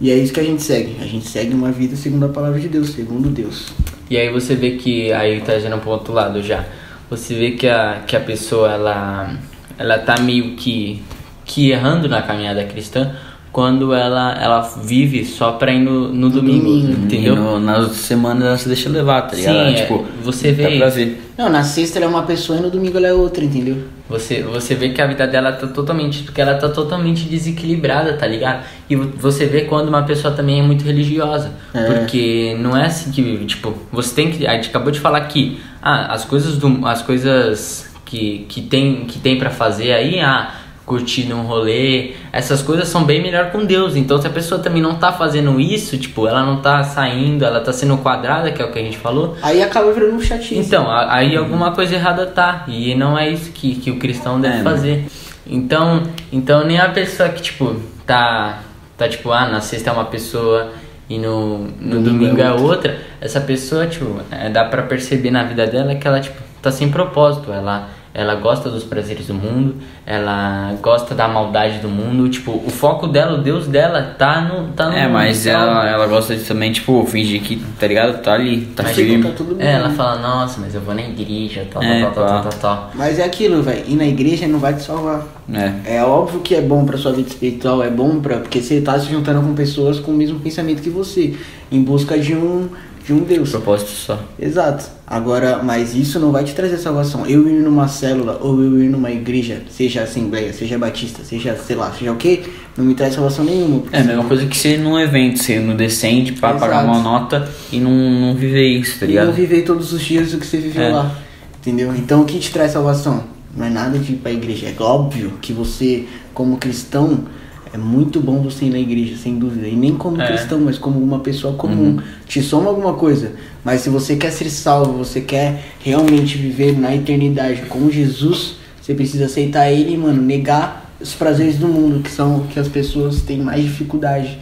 E 0.00 0.10
é 0.10 0.16
isso 0.16 0.32
que 0.32 0.40
a 0.40 0.44
gente 0.44 0.60
segue. 0.62 0.96
A 1.00 1.06
gente 1.06 1.28
segue 1.28 1.54
uma 1.54 1.70
vida 1.70 1.94
segundo 1.94 2.26
a 2.26 2.28
palavra 2.28 2.58
de 2.58 2.66
Deus, 2.68 2.90
segundo 2.90 3.28
Deus. 3.28 3.72
E 4.10 4.16
aí 4.16 4.32
você 4.32 4.56
vê 4.56 4.72
que, 4.72 5.12
aí 5.12 5.40
trazendo 5.42 5.78
pro 5.78 5.90
outro 5.90 6.12
lado 6.12 6.42
já, 6.42 6.64
você 7.08 7.34
vê 7.36 7.52
que 7.52 7.68
a, 7.68 8.02
que 8.04 8.16
a 8.16 8.20
pessoa, 8.20 8.72
ela, 8.72 9.36
ela 9.78 9.98
tá 10.00 10.20
meio 10.20 10.56
que, 10.56 11.00
que 11.44 11.70
errando 11.70 12.08
na 12.08 12.22
caminhada 12.22 12.64
cristã 12.64 13.10
quando 13.50 13.92
ela, 13.92 14.32
ela 14.40 14.60
vive 14.82 15.26
só 15.26 15.52
pra 15.52 15.70
ir 15.72 15.78
no, 15.80 16.08
no 16.08 16.30
domingo, 16.30 16.64
domingo. 16.64 16.92
entendeu? 17.04 17.36
No, 17.36 17.60
nas 17.60 17.92
semanas 17.96 18.44
ela 18.46 18.56
se 18.56 18.66
deixa 18.66 18.88
levar, 18.88 19.22
tá 19.22 19.36
ligado? 19.36 19.54
Sim, 19.54 19.74
é, 19.74 19.82
tipo, 19.82 20.06
você 20.24 20.52
vê 20.52 20.78
ver. 20.88 21.22
Não, 21.36 21.50
na 21.50 21.62
sexta 21.62 21.98
ela 21.98 22.06
é 22.06 22.08
uma 22.08 22.22
pessoa 22.22 22.58
e 22.58 22.62
no 22.62 22.70
domingo 22.70 22.96
ela 22.96 23.08
é 23.08 23.12
outra, 23.12 23.44
entendeu? 23.44 23.76
Você, 24.08 24.42
você 24.42 24.74
vê 24.74 24.88
que 24.90 25.02
a 25.02 25.06
vida 25.06 25.26
dela 25.26 25.52
tá 25.52 25.66
totalmente. 25.66 26.22
Porque 26.22 26.40
ela 26.40 26.54
tá 26.54 26.68
totalmente 26.70 27.24
desequilibrada, 27.24 28.14
tá 28.14 28.26
ligado? 28.26 28.64
E 28.88 28.96
vo- 28.96 29.10
você 29.18 29.44
vê 29.46 29.62
quando 29.62 29.88
uma 29.88 30.02
pessoa 30.02 30.32
também 30.32 30.60
é 30.60 30.62
muito 30.62 30.82
religiosa. 30.84 31.50
É. 31.74 31.84
Porque 31.92 32.56
não 32.58 32.74
é 32.76 32.86
assim 32.86 33.10
que. 33.10 33.44
Tipo, 33.44 33.74
você 33.90 34.14
tem 34.14 34.30
que. 34.30 34.46
A 34.46 34.54
gente 34.54 34.68
acabou 34.70 34.90
de 34.90 35.00
falar 35.00 35.20
que. 35.22 35.60
Ah, 35.82 36.12
as 36.12 36.24
coisas 36.24 36.56
do. 36.56 36.86
As 36.86 37.02
coisas 37.02 37.90
que, 38.04 38.44
que 38.48 38.60
tem, 38.62 39.04
que 39.06 39.18
tem 39.18 39.38
pra 39.38 39.48
fazer 39.50 39.92
aí, 39.92 40.20
ah, 40.20 40.52
curtir 40.84 41.32
um 41.32 41.42
rolê, 41.42 42.12
essas 42.32 42.60
coisas 42.62 42.88
são 42.88 43.04
bem 43.04 43.22
melhor 43.22 43.50
com 43.50 43.64
Deus. 43.64 43.94
Então 43.96 44.20
se 44.20 44.26
a 44.26 44.30
pessoa 44.30 44.60
também 44.60 44.82
não 44.82 44.96
tá 44.96 45.12
fazendo 45.12 45.60
isso, 45.60 45.96
tipo, 45.96 46.26
ela 46.26 46.44
não 46.44 46.60
tá 46.60 46.82
saindo, 46.82 47.44
ela 47.44 47.60
tá 47.60 47.72
sendo 47.72 47.96
quadrada, 47.98 48.50
que 48.50 48.60
é 48.60 48.64
o 48.64 48.72
que 48.72 48.78
a 48.78 48.82
gente 48.82 48.98
falou. 48.98 49.36
Aí 49.42 49.62
acaba 49.62 49.92
virando 49.92 50.14
um 50.16 50.20
chatinho. 50.20 50.60
Então, 50.60 50.90
a- 50.90 51.14
aí 51.14 51.36
alguma 51.36 51.70
coisa 51.72 51.94
errada 51.94 52.26
tá. 52.26 52.64
E 52.68 52.94
não 52.94 53.16
é 53.18 53.28
isso 53.30 53.52
que, 53.52 53.76
que 53.76 53.90
o 53.90 53.98
cristão 53.98 54.40
deve 54.40 54.58
É, 54.58 54.62
fazer. 54.62 55.06
Então, 55.46 56.02
então 56.32 56.64
nem 56.64 56.78
a 56.78 56.88
pessoa 56.88 57.28
que, 57.28 57.42
tipo, 57.42 57.76
tá, 58.06 58.60
tá 58.96 59.08
tipo, 59.08 59.30
ah, 59.32 59.46
na 59.48 59.60
sexta 59.60 59.90
é 59.90 59.92
uma 59.92 60.04
pessoa 60.04 60.72
e 61.08 61.18
no, 61.18 61.58
no 61.80 62.00
Domingo 62.00 62.08
domingo 62.36 62.40
é 62.40 62.44
é 62.44 62.52
outra. 62.52 62.98
Essa 63.20 63.40
pessoa, 63.40 63.86
tipo, 63.86 64.18
é, 64.30 64.48
dá 64.48 64.64
pra 64.64 64.82
perceber 64.82 65.30
na 65.30 65.44
vida 65.44 65.66
dela 65.66 65.94
que 65.94 66.06
ela, 66.06 66.20
tipo, 66.20 66.40
tá 66.60 66.70
sem 66.70 66.90
propósito. 66.90 67.52
Ela, 67.52 67.88
ela 68.14 68.34
gosta 68.34 68.68
dos 68.68 68.84
prazeres 68.84 69.26
do 69.26 69.34
mundo, 69.34 69.76
ela 70.04 70.74
gosta 70.82 71.14
da 71.14 71.26
maldade 71.26 71.78
do 71.78 71.88
mundo. 71.88 72.28
Tipo, 72.28 72.52
o 72.52 72.68
foco 72.70 73.06
dela, 73.06 73.38
o 73.38 73.42
Deus 73.42 73.66
dela 73.66 74.14
tá 74.18 74.40
no. 74.42 74.68
Tá 74.72 74.90
no 74.90 74.96
É, 74.96 75.08
mas 75.08 75.46
ela, 75.46 75.88
ela 75.88 76.06
gosta 76.06 76.36
de 76.36 76.44
também, 76.44 76.72
tipo, 76.72 77.04
fingir 77.06 77.40
que, 77.42 77.56
tá 77.78 77.86
ligado? 77.86 78.22
Tá 78.22 78.34
ali, 78.34 78.66
tá 78.76 78.82
Mas, 78.82 78.94
firme. 78.94 79.22
tá 79.22 79.34
tudo 79.34 79.54
bem. 79.54 79.66
É, 79.66 79.72
ela 79.72 79.90
fala, 79.90 80.18
nossa, 80.20 80.60
mas 80.60 80.74
eu 80.74 80.80
vou 80.82 80.94
na 80.94 81.02
igreja, 81.02 81.66
tal, 81.72 81.82
É, 81.82 82.02
tal, 82.02 82.12
tal, 82.12 82.26
tal, 82.26 82.42
tal, 82.42 82.52
tal. 82.60 82.90
Mas 82.94 83.18
é 83.18 83.24
aquilo, 83.24 83.62
velho. 83.62 83.82
Ir 83.86 83.96
na 83.96 84.06
igreja 84.06 84.46
não 84.46 84.58
vai 84.58 84.74
te 84.74 84.82
salvar. 84.82 85.26
É. 85.52 85.96
É 85.96 86.04
óbvio 86.04 86.40
que 86.40 86.54
é 86.54 86.60
bom 86.60 86.84
pra 86.84 86.98
sua 86.98 87.12
vida 87.12 87.28
espiritual, 87.28 87.82
é 87.82 87.90
bom 87.90 88.20
pra. 88.20 88.38
Porque 88.38 88.60
você 88.60 88.80
tá 88.80 88.98
se 88.98 89.10
juntando 89.10 89.40
com 89.40 89.54
pessoas 89.54 89.98
com 89.98 90.10
o 90.10 90.14
mesmo 90.14 90.38
pensamento 90.38 90.82
que 90.82 90.90
você, 90.90 91.34
em 91.70 91.82
busca 91.82 92.18
de 92.18 92.34
um, 92.34 92.68
de 93.04 93.12
um 93.12 93.20
Deus. 93.24 93.50
Propósito 93.50 93.90
só. 93.90 94.18
Exato. 94.38 94.84
Agora, 95.06 95.60
mas 95.62 95.94
isso 95.94 96.18
não 96.20 96.30
vai 96.32 96.44
te 96.44 96.54
trazer 96.54 96.78
salvação. 96.78 97.26
Eu 97.26 97.46
ir 97.48 97.60
numa 97.62 97.88
célula 97.88 98.38
ou 98.40 98.62
eu 98.62 98.82
ir 98.82 98.88
numa 98.88 99.10
igreja, 99.10 99.62
seja 99.70 100.02
assembleia, 100.02 100.52
seja 100.52 100.78
batista, 100.78 101.22
seja, 101.24 101.56
sei 101.56 101.76
lá, 101.76 101.92
seja 101.92 102.12
o 102.12 102.16
que, 102.16 102.42
não 102.76 102.84
me 102.84 102.94
traz 102.94 103.14
salvação 103.14 103.44
nenhuma. 103.44 103.82
É 103.92 104.00
a 104.00 104.04
mesma 104.04 104.24
coisa 104.24 104.46
que 104.46 104.68
ir 104.68 104.78
num 104.78 104.98
evento, 104.98 105.42
você 105.42 105.58
não 105.58 105.76
descende 105.76 106.32
pra 106.32 106.54
pagar 106.54 106.84
uma 106.84 107.00
nota 107.00 107.48
e 107.70 107.78
não, 107.80 107.90
não 107.90 108.34
viver 108.34 108.66
isso, 108.68 108.98
tá 109.00 109.04
E 109.04 109.08
ligado? 109.10 109.26
não 109.26 109.32
viver 109.34 109.62
todos 109.62 109.92
os 109.92 110.00
dias 110.00 110.32
o 110.32 110.38
que 110.38 110.46
você 110.46 110.58
viveu 110.58 110.82
É. 110.84 110.88
lá. 110.88 111.14
Entendeu? 111.60 111.94
Então 111.96 112.22
o 112.22 112.24
que 112.24 112.38
te 112.38 112.50
traz 112.50 112.72
salvação? 112.72 113.24
Não 113.56 113.66
é 113.66 113.70
nada 113.70 113.98
de 113.98 114.12
ir 114.12 114.16
pra 114.16 114.32
igreja. 114.32 114.66
É 114.66 114.82
óbvio 114.82 115.34
que 115.42 115.52
você, 115.52 116.04
como 116.32 116.56
cristão, 116.56 117.24
é 117.72 117.78
muito 117.78 118.20
bom 118.20 118.42
você 118.42 118.66
ir 118.66 118.70
na 118.70 118.78
igreja, 118.78 119.16
sem 119.16 119.38
dúvida. 119.38 119.66
E 119.66 119.74
nem 119.74 119.94
como 119.96 120.20
É. 120.20 120.26
cristão, 120.26 120.60
mas 120.60 120.76
como 120.78 120.98
uma 121.00 121.20
pessoa 121.20 121.54
comum. 121.54 121.98
Te 122.26 122.42
soma 122.42 122.68
alguma 122.68 122.94
coisa. 122.94 123.32
Mas 123.64 123.80
se 123.80 123.88
você 123.88 124.16
quer 124.16 124.30
ser 124.30 124.50
salvo, 124.50 124.92
você 124.98 125.20
quer 125.20 125.62
realmente 125.80 126.36
viver 126.36 126.78
na 126.78 126.94
eternidade 126.94 127.62
com 127.62 127.90
Jesus, 127.90 128.56
você 128.80 128.94
precisa 128.94 129.24
aceitar 129.24 129.70
ele, 129.70 129.96
mano, 129.96 130.20
negar 130.20 130.90
os 131.00 131.14
prazeres 131.14 131.56
do 131.56 131.66
mundo, 131.68 132.02
que 132.02 132.10
são 132.10 132.40
que 132.52 132.58
as 132.60 132.68
pessoas 132.68 133.22
têm 133.22 133.38
mais 133.38 133.62
dificuldade. 133.64 134.38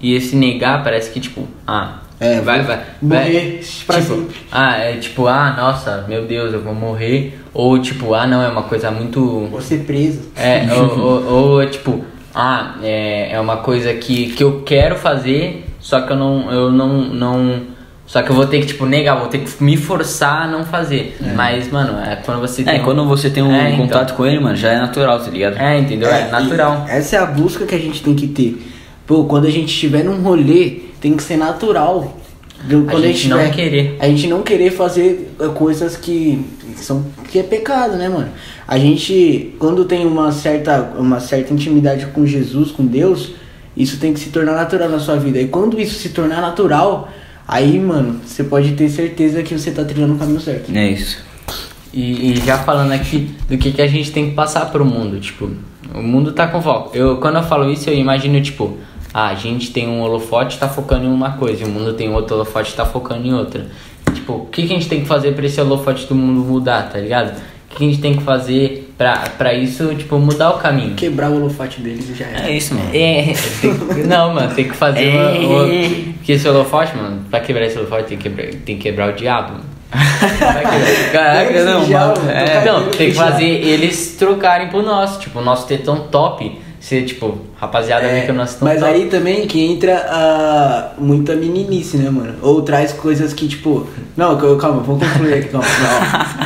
E 0.00 0.14
esse 0.14 0.36
negar 0.36 0.82
parece 0.82 1.10
que, 1.10 1.20
tipo, 1.20 1.46
ah, 1.66 2.00
É, 2.20 2.40
vai, 2.40 2.62
vai. 2.62 2.80
morrer 3.00 3.62
vai, 3.86 4.00
tipo, 4.00 4.14
sempre. 4.16 4.36
Ah, 4.50 4.76
é 4.78 4.96
tipo, 4.96 5.26
ah, 5.26 5.54
nossa, 5.56 6.04
meu 6.08 6.26
Deus, 6.26 6.52
eu 6.52 6.62
vou 6.62 6.74
morrer. 6.74 7.38
Ou 7.52 7.78
tipo, 7.80 8.14
ah, 8.14 8.26
não, 8.26 8.40
é 8.42 8.48
uma 8.48 8.62
coisa 8.62 8.90
muito. 8.90 9.46
Vou 9.50 9.60
ser 9.60 9.80
preso. 9.84 10.20
É, 10.36 10.66
ou, 10.72 10.98
ou, 10.98 11.32
ou, 11.58 11.66
tipo, 11.66 12.04
ah, 12.34 12.76
é, 12.82 13.32
é 13.32 13.40
uma 13.40 13.58
coisa 13.58 13.92
que, 13.94 14.32
que 14.32 14.42
eu 14.42 14.62
quero 14.64 14.96
fazer, 14.96 15.66
só 15.80 16.00
que 16.00 16.12
eu 16.12 16.16
não, 16.16 16.50
eu 16.50 16.70
não, 16.70 16.88
não. 17.04 17.60
Só 18.06 18.22
que 18.22 18.30
eu 18.30 18.34
vou 18.34 18.46
ter 18.46 18.60
que, 18.60 18.66
tipo, 18.66 18.84
negar, 18.84 19.16
vou 19.18 19.28
ter 19.28 19.38
que 19.38 19.62
me 19.64 19.76
forçar 19.76 20.42
a 20.42 20.46
não 20.46 20.64
fazer. 20.64 21.16
Mas, 21.34 21.70
mano, 21.70 21.98
é 21.98 22.16
quando 22.16 22.40
você 22.40 22.62
É, 22.62 22.64
tem. 22.64 22.82
quando 22.82 23.04
você 23.06 23.30
tem 23.30 23.42
um 23.42 23.54
É, 23.54 23.70
então. 23.70 23.86
contato 23.86 24.14
com 24.14 24.26
ele, 24.26 24.38
mano, 24.40 24.56
já 24.56 24.72
é 24.72 24.78
natural, 24.78 25.18
tá 25.20 25.30
ligado? 25.30 25.56
É, 25.58 25.78
entendeu? 25.78 26.10
É, 26.10 26.28
e 26.28 26.30
natural. 26.30 26.84
Essa 26.88 27.16
é 27.16 27.18
a 27.20 27.26
busca 27.26 27.64
que 27.64 27.74
a 27.74 27.78
gente 27.78 28.02
tem 28.02 28.14
que 28.14 28.26
ter. 28.26 28.60
Pô, 29.06 29.24
quando 29.24 29.46
a 29.46 29.50
gente 29.50 29.72
estiver 29.72 30.04
num 30.04 30.20
rolê, 30.20 30.80
tem 31.00 31.16
que 31.16 31.22
ser 31.22 31.36
natural. 31.36 32.16
Do- 32.64 32.84
Quando 32.84 33.02
gente 33.02 33.28
não 33.28 33.38
tiver- 33.38 33.50
querer. 33.54 33.96
A 33.98 34.06
gente 34.08 34.26
não 34.28 34.42
querer 34.42 34.70
fazer 34.70 35.34
eh, 35.40 35.48
coisas 35.48 35.96
que 35.96 36.44
são 36.76 37.04
que 37.30 37.38
é 37.38 37.42
pecado, 37.42 37.96
né, 37.96 38.08
mano? 38.08 38.28
A 38.68 38.78
gente 38.78 39.54
quando 39.58 39.84
tem 39.84 40.06
uma 40.06 40.30
certa 40.32 40.94
uma 40.98 41.18
certa 41.20 41.52
intimidade 41.52 42.06
com 42.06 42.24
Jesus, 42.26 42.70
com 42.70 42.84
Deus, 42.86 43.32
isso 43.76 43.98
tem 43.98 44.12
que 44.14 44.20
se 44.20 44.30
tornar 44.30 44.52
natural 44.54 44.88
na 44.88 44.98
sua 45.00 45.16
vida. 45.16 45.40
E 45.40 45.48
quando 45.48 45.80
isso 45.80 45.94
se 45.94 46.10
tornar 46.10 46.40
natural, 46.40 47.08
aí, 47.48 47.78
mano, 47.78 48.20
você 48.24 48.44
pode 48.44 48.72
ter 48.72 48.88
certeza 48.88 49.42
que 49.42 49.58
você 49.58 49.70
tá 49.72 49.84
trilhando 49.84 50.14
o 50.14 50.18
caminho 50.18 50.40
certo. 50.40 50.70
É 50.74 50.88
isso. 50.90 51.18
E, 51.92 52.32
e 52.32 52.36
já 52.46 52.58
falando 52.58 52.92
aqui 52.92 53.28
do 53.48 53.58
que, 53.58 53.70
que 53.72 53.82
a 53.82 53.86
gente 53.86 54.10
tem 54.12 54.30
que 54.30 54.34
passar 54.34 54.66
pro 54.70 54.84
mundo, 54.84 55.20
tipo, 55.20 55.50
o 55.94 56.02
mundo 56.02 56.32
tá 56.32 56.46
com 56.46 56.62
foco. 56.62 56.96
Eu, 56.96 57.18
quando 57.18 57.36
eu 57.36 57.42
falo 57.42 57.70
isso, 57.70 57.90
eu 57.90 57.94
imagino, 57.94 58.40
tipo, 58.40 58.78
ah, 59.14 59.28
a 59.28 59.34
gente 59.34 59.70
tem 59.72 59.88
um 59.88 60.00
holofote 60.02 60.58
tá 60.58 60.68
focando 60.68 61.04
em 61.04 61.08
uma 61.12 61.32
coisa, 61.32 61.62
e 61.62 61.66
o 61.66 61.68
mundo 61.68 61.92
tem 61.94 62.12
outro 62.12 62.34
holofote 62.36 62.74
tá 62.74 62.84
focando 62.86 63.26
em 63.26 63.34
outra. 63.34 63.66
Tipo, 64.14 64.32
o 64.34 64.46
que, 64.46 64.66
que 64.66 64.72
a 64.72 64.76
gente 64.76 64.88
tem 64.88 65.00
que 65.00 65.06
fazer 65.06 65.32
pra 65.34 65.46
esse 65.46 65.60
holofote 65.60 66.06
do 66.06 66.14
mundo 66.14 66.40
mudar, 66.40 66.90
tá 66.90 66.98
ligado? 66.98 67.30
O 67.30 67.74
que, 67.74 67.76
que 67.78 67.84
a 67.84 67.88
gente 67.88 68.00
tem 68.02 68.14
que 68.16 68.22
fazer 68.22 68.92
pra, 68.98 69.24
pra 69.38 69.54
isso, 69.54 69.94
tipo, 69.94 70.18
mudar 70.18 70.50
o 70.50 70.58
caminho? 70.58 70.94
Quebrar 70.94 71.30
o 71.30 71.36
holofote 71.36 71.80
deles 71.80 72.08
e 72.10 72.14
já 72.14 72.26
era. 72.26 72.48
É 72.48 72.56
isso, 72.56 72.74
mano. 72.74 72.90
É, 72.92 73.32
tem 73.62 73.74
que- 73.78 74.02
não, 74.06 74.34
mano, 74.34 74.54
tem 74.54 74.68
que 74.68 74.74
fazer 74.76 75.08
uma, 75.08 75.30
uma- 75.62 75.68
Porque 76.18 76.32
esse 76.32 76.46
holofote, 76.46 76.94
mano, 76.96 77.24
pra 77.30 77.40
quebrar 77.40 77.64
esse 77.64 77.78
holofote 77.78 78.04
tem 78.08 78.18
que 78.18 78.28
quebrar, 78.28 78.46
tem 78.66 78.76
que 78.76 78.82
quebrar 78.82 79.08
o 79.10 79.12
diabo. 79.14 79.54
Caraca, 81.12 81.64
não, 81.64 81.80
mano. 81.88 82.30
É, 82.30 82.60
tô 82.60 82.72
Não, 82.72 82.90
tem 82.90 83.10
que 83.10 83.16
fazer 83.16 83.44
eles 83.44 84.16
trocarem 84.18 84.68
pro 84.68 84.82
nosso. 84.82 85.20
Tipo, 85.20 85.38
o 85.40 85.42
nosso 85.44 85.66
ter 85.66 85.78
tão 85.78 86.00
top. 86.08 86.58
Ser, 86.80 87.04
tipo, 87.04 87.38
rapaziada, 87.62 88.04
É, 88.06 88.14
vê 88.14 88.20
que 88.22 88.26
tão 88.26 88.36
mas 88.60 88.80
top. 88.80 88.92
aí 88.92 89.06
também 89.06 89.46
que 89.46 89.64
entra 89.64 89.94
a 90.10 90.88
muita 90.98 91.34
meninice, 91.36 91.96
né, 91.96 92.10
mano? 92.10 92.34
Ou 92.42 92.60
traz 92.62 92.92
coisas 92.92 93.32
que, 93.32 93.46
tipo. 93.48 93.86
Não, 94.16 94.36
cal- 94.36 94.56
calma, 94.56 94.82
vou 94.82 94.98
concluir 94.98 95.34
aqui, 95.34 95.48
calma. 95.48 95.66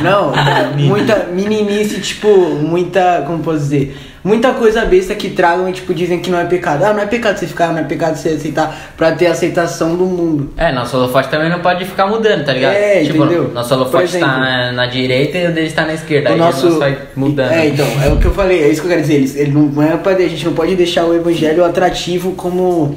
Não, 0.03 0.31
não 0.71 0.77
muita 0.77 1.27
meninice, 1.33 1.99
tipo, 1.99 2.29
muita. 2.29 3.23
Como 3.25 3.39
posso 3.39 3.59
dizer? 3.59 3.97
Muita 4.23 4.51
coisa 4.51 4.83
besta 4.83 5.15
que 5.15 5.29
tragam 5.29 5.69
e, 5.69 5.71
tipo, 5.71 5.93
dizem 5.93 6.19
que 6.19 6.29
não 6.29 6.37
é 6.37 6.43
pecado. 6.43 6.83
Ah, 6.83 6.91
não 6.91 6.99
é 7.01 7.05
pecado 7.05 7.37
você 7.37 7.47
ficar, 7.47 7.71
não 7.71 7.79
é 7.79 7.83
pecado 7.83 8.17
você 8.17 8.29
aceitar 8.29 8.75
pra 8.97 9.13
ter 9.13 9.27
aceitação 9.27 9.95
do 9.95 10.03
mundo. 10.05 10.51
É, 10.57 10.69
nosso 10.73 10.97
holofote 10.97 11.29
também 11.29 11.49
não 11.49 11.61
pode 11.61 11.85
ficar 11.85 12.07
mudando, 12.07 12.43
tá 12.43 12.51
ligado? 12.51 12.73
É, 12.73 13.05
tipo, 13.05 13.23
entendeu? 13.23 13.49
Nosso 13.53 13.73
holofote 13.73 14.03
exemplo, 14.03 14.27
tá 14.27 14.37
na, 14.37 14.71
na 14.73 14.85
direita 14.87 15.37
e 15.37 15.47
o 15.47 15.53
deles 15.53 15.71
tá 15.71 15.85
na 15.85 15.93
esquerda. 15.93 16.31
o 16.31 16.33
aí 16.33 16.39
nosso. 16.39 16.77
vai 16.77 16.97
mudando. 17.15 17.51
É, 17.53 17.67
então, 17.67 17.85
é 18.03 18.09
o 18.09 18.17
que 18.17 18.25
eu 18.25 18.33
falei, 18.33 18.63
é 18.63 18.67
isso 18.69 18.81
que 18.81 18.87
eu 18.87 18.89
quero 18.89 19.01
dizer. 19.01 19.13
Eles, 19.13 19.35
ele 19.37 19.51
não 19.51 19.81
é 19.81 19.95
pra, 19.95 20.11
a 20.11 20.19
gente 20.19 20.43
não 20.43 20.53
pode 20.53 20.75
deixar 20.75 21.05
o 21.07 21.13
evangelho 21.15 21.63
atrativo 21.65 22.31
como. 22.33 22.95